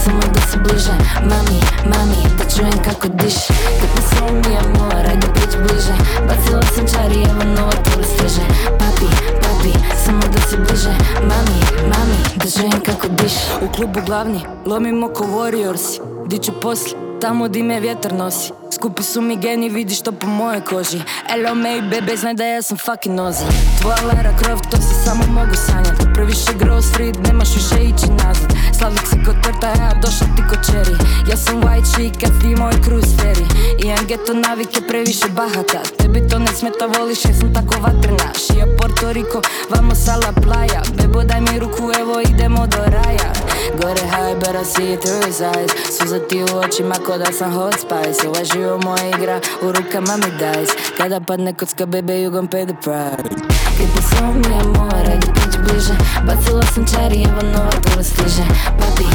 samo 0.04 0.22
da 0.34 0.42
se 0.42 0.58
bliže 0.58 0.96
Mami, 1.30 1.60
mami, 1.86 2.20
da 2.38 2.44
čujem 2.56 2.84
kako 2.86 3.08
diše 3.08 3.54
Kad 3.80 3.90
posao 3.96 4.28
mi 4.34 4.58
amor, 4.58 5.06
ajde 5.06 5.28
priđi 5.34 5.58
bliže. 5.58 5.96
Bacila 6.28 6.62
sam 6.76 6.86
čari, 6.94 7.20
evo 7.30 7.44
nova 7.56 7.72
tura 7.72 8.04
stiže 8.04 8.42
Papi, 8.80 9.10
papi, 9.42 9.74
samo 10.06 10.22
da 10.34 10.42
se 10.48 10.58
bliže 10.58 10.94
Mami, 11.22 11.60
mami, 11.82 12.18
da 12.36 12.46
čujem 12.52 12.82
kako 12.86 13.08
diše 13.08 13.48
U 13.62 13.74
klubu 13.76 14.00
glavni, 14.06 14.40
lomimo 14.66 15.08
ko 15.08 15.24
warriorsi 15.24 16.00
Di 16.28 16.38
ću 16.38 16.52
poslije, 16.62 17.03
tamo 17.24 17.48
di 17.48 17.64
me 17.64 17.80
vjetar 17.80 18.14
nosi. 18.14 18.52
Skupi 18.70 19.04
su 19.04 19.22
mi 19.22 19.38
geni, 19.38 19.70
vidiš 19.70 20.02
to 20.02 20.12
po 20.12 20.28
mojoj 20.28 20.62
koži. 20.62 21.02
Hello 21.28 21.56
me 21.56 21.82
bebe, 21.82 22.18
znaj 22.18 22.34
da 22.34 22.46
ja 22.46 22.62
sam 22.62 22.78
fucking 22.78 23.16
nozi. 23.16 23.44
Tvoja 23.82 23.98
Lara 24.08 24.34
Croft, 24.38 24.70
to 24.72 24.78
si 24.78 24.94
samo 25.06 25.24
mogu 25.28 25.56
sanjat. 25.56 26.14
Previše 26.14 26.54
Grove 26.60 26.82
Street, 26.82 27.16
nemaš 27.28 27.56
više 27.56 27.84
ići 27.84 28.12
nazad. 28.12 28.54
Slavik 28.78 29.08
si 29.10 29.16
ko 29.26 29.32
torta, 29.44 29.68
ja 29.68 29.92
došla 30.02 30.28
ti 30.36 30.44
ko 30.50 30.56
cherry 30.56 30.96
Ja 31.30 31.38
sam 31.38 31.62
white 31.62 31.88
chick, 31.96 32.22
kad 32.22 32.42
ti 32.42 32.48
moj 32.48 32.74
cruise 32.84 33.16
ferry 33.18 33.46
Imam 33.86 34.06
geto 34.08 34.34
navike, 34.34 34.82
previše 34.88 35.28
bahata 35.36 36.03
Tebi 36.14 36.28
to 36.28 36.40
ne 36.40 36.48
smeta, 36.48 36.86
voliš, 36.98 37.26
jesam 37.26 37.54
tako 37.54 37.76
vatrena. 37.82 38.34
Šija 38.38 38.66
Porto 38.78 39.14
Rico, 39.14 39.42
vamos 39.70 40.08
a 40.08 40.16
la 40.16 40.32
playa. 40.44 40.82
Bebo 40.98 41.24
daj 41.24 41.42
mi 41.42 41.60
ruku, 41.60 41.92
evo 42.00 42.22
idemo 42.22 42.68
do 42.68 42.78
raja. 42.78 43.34
Gore 43.82 44.06
high, 44.14 44.36
better 44.40 44.66
see 44.66 44.98
through 44.98 45.26
his 45.26 45.42
eyes. 45.42 45.72
Suza 45.98 46.20
ti 46.20 46.44
u 46.44 46.58
očima 46.58 46.96
ko 47.06 47.18
da 47.18 47.32
sam 47.32 47.54
hot 47.54 47.74
spice. 47.74 48.28
Ova 48.28 48.44
živo 48.44 48.78
moja 48.78 49.10
igra, 49.18 49.40
u 49.62 49.72
rukama 49.72 50.18
mi 50.18 50.32
dice. 50.32 50.74
Kada 50.98 51.20
padne 51.20 51.54
kocka, 51.54 51.86
baby, 51.86 52.14
you 52.14 52.30
gon 52.32 52.48
pay 52.48 52.66
the 52.66 52.76
price. 52.84 53.30
Ti 53.78 53.84
poslao 53.96 54.34
mi 54.34 54.56
je 54.56 54.64
more, 54.64 55.18
da 55.26 55.34
priđi 55.34 55.58
bliže. 55.66 55.94
Bacila 56.28 56.64
sam 56.74 56.86
čari, 56.88 57.24
evo 57.24 57.42
nova 57.54 57.72
tura 57.72 58.04
stiže. 58.04 58.44
Papi, 58.80 59.06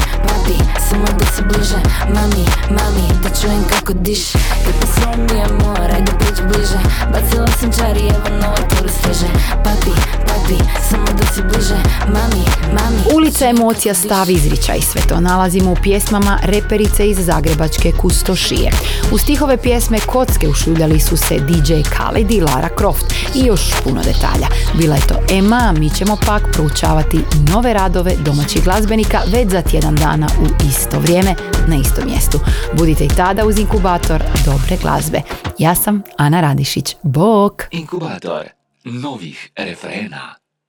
papi, 0.48 0.80
samo 0.90 1.04
da 1.18 1.26
se 1.26 1.42
bliže. 1.42 1.80
Mami, 2.14 2.44
mami, 2.70 3.22
da 3.22 3.28
čujem 3.40 3.64
kako 3.70 3.92
diš. 3.92 4.32
Ti 4.32 4.72
poslao 4.80 5.14
mi 5.16 5.38
je 5.38 5.46
more, 5.64 6.00
da 6.06 6.12
priđi 6.12 6.42
bliže. 6.42 6.78
Bacila 7.12 7.46
sam 7.60 7.72
čari, 7.72 8.00
evo 8.00 8.36
nova 8.40 8.56
tura 8.56 8.88
stiže 8.88 9.26
Papi, 9.64 9.90
papi, 10.26 10.58
samo 10.90 11.06
da 11.18 11.26
se 11.34 11.42
bliže. 11.42 11.76
Mami, 12.06 12.44
mami 12.66 13.14
Ulica 13.14 13.48
emocija 13.48 13.94
stav 13.94 14.30
izričaj, 14.30 14.80
sve 14.80 15.00
to 15.08 15.20
nalazimo 15.20 15.72
u 15.72 15.76
pjesmama 15.82 16.38
reperice 16.42 17.10
iz 17.10 17.18
zagrebačke 17.26 17.92
Kustošije. 17.92 18.70
U 19.12 19.18
stihove 19.18 19.56
pjesme 19.56 19.98
Kocke 20.00 20.48
ušuljali 20.48 21.00
su 21.00 21.16
se 21.16 21.38
DJ 21.38 21.72
Khaled 21.90 22.30
i 22.30 22.40
Lara 22.40 22.68
Croft. 22.78 23.14
I 23.34 23.46
još 23.46 23.60
puno 23.84 24.02
detalja. 24.02 24.48
Bila 24.74 24.96
je 24.96 25.06
to 25.06 25.14
Ema, 25.30 25.56
a 25.56 25.72
mi 25.72 25.90
ćemo 25.90 26.16
pak 26.26 26.42
proučavati 26.52 27.20
nove 27.52 27.72
radove 27.72 28.16
domaćih 28.24 28.64
glazbenika 28.64 29.20
već 29.26 29.50
za 29.50 29.62
tjedan 29.62 29.94
dana 29.94 30.28
u 30.40 30.66
isto 30.68 30.98
vrijeme 31.00 31.34
na 31.68 31.76
istom 31.76 32.04
mjestu. 32.06 32.38
Budite 32.78 33.04
i 33.04 33.08
tada 33.08 33.46
uz 33.46 33.58
inkubator 33.58 34.22
dobre 34.44 34.76
glazbe. 34.82 35.22
Ja 35.58 35.74
sam 35.74 36.02
Ana 36.16 36.40
Radišić. 36.40 36.96
Bok! 37.02 37.62
Inkubator 37.70 38.44
novih 38.84 39.50
refrena. 39.56 40.37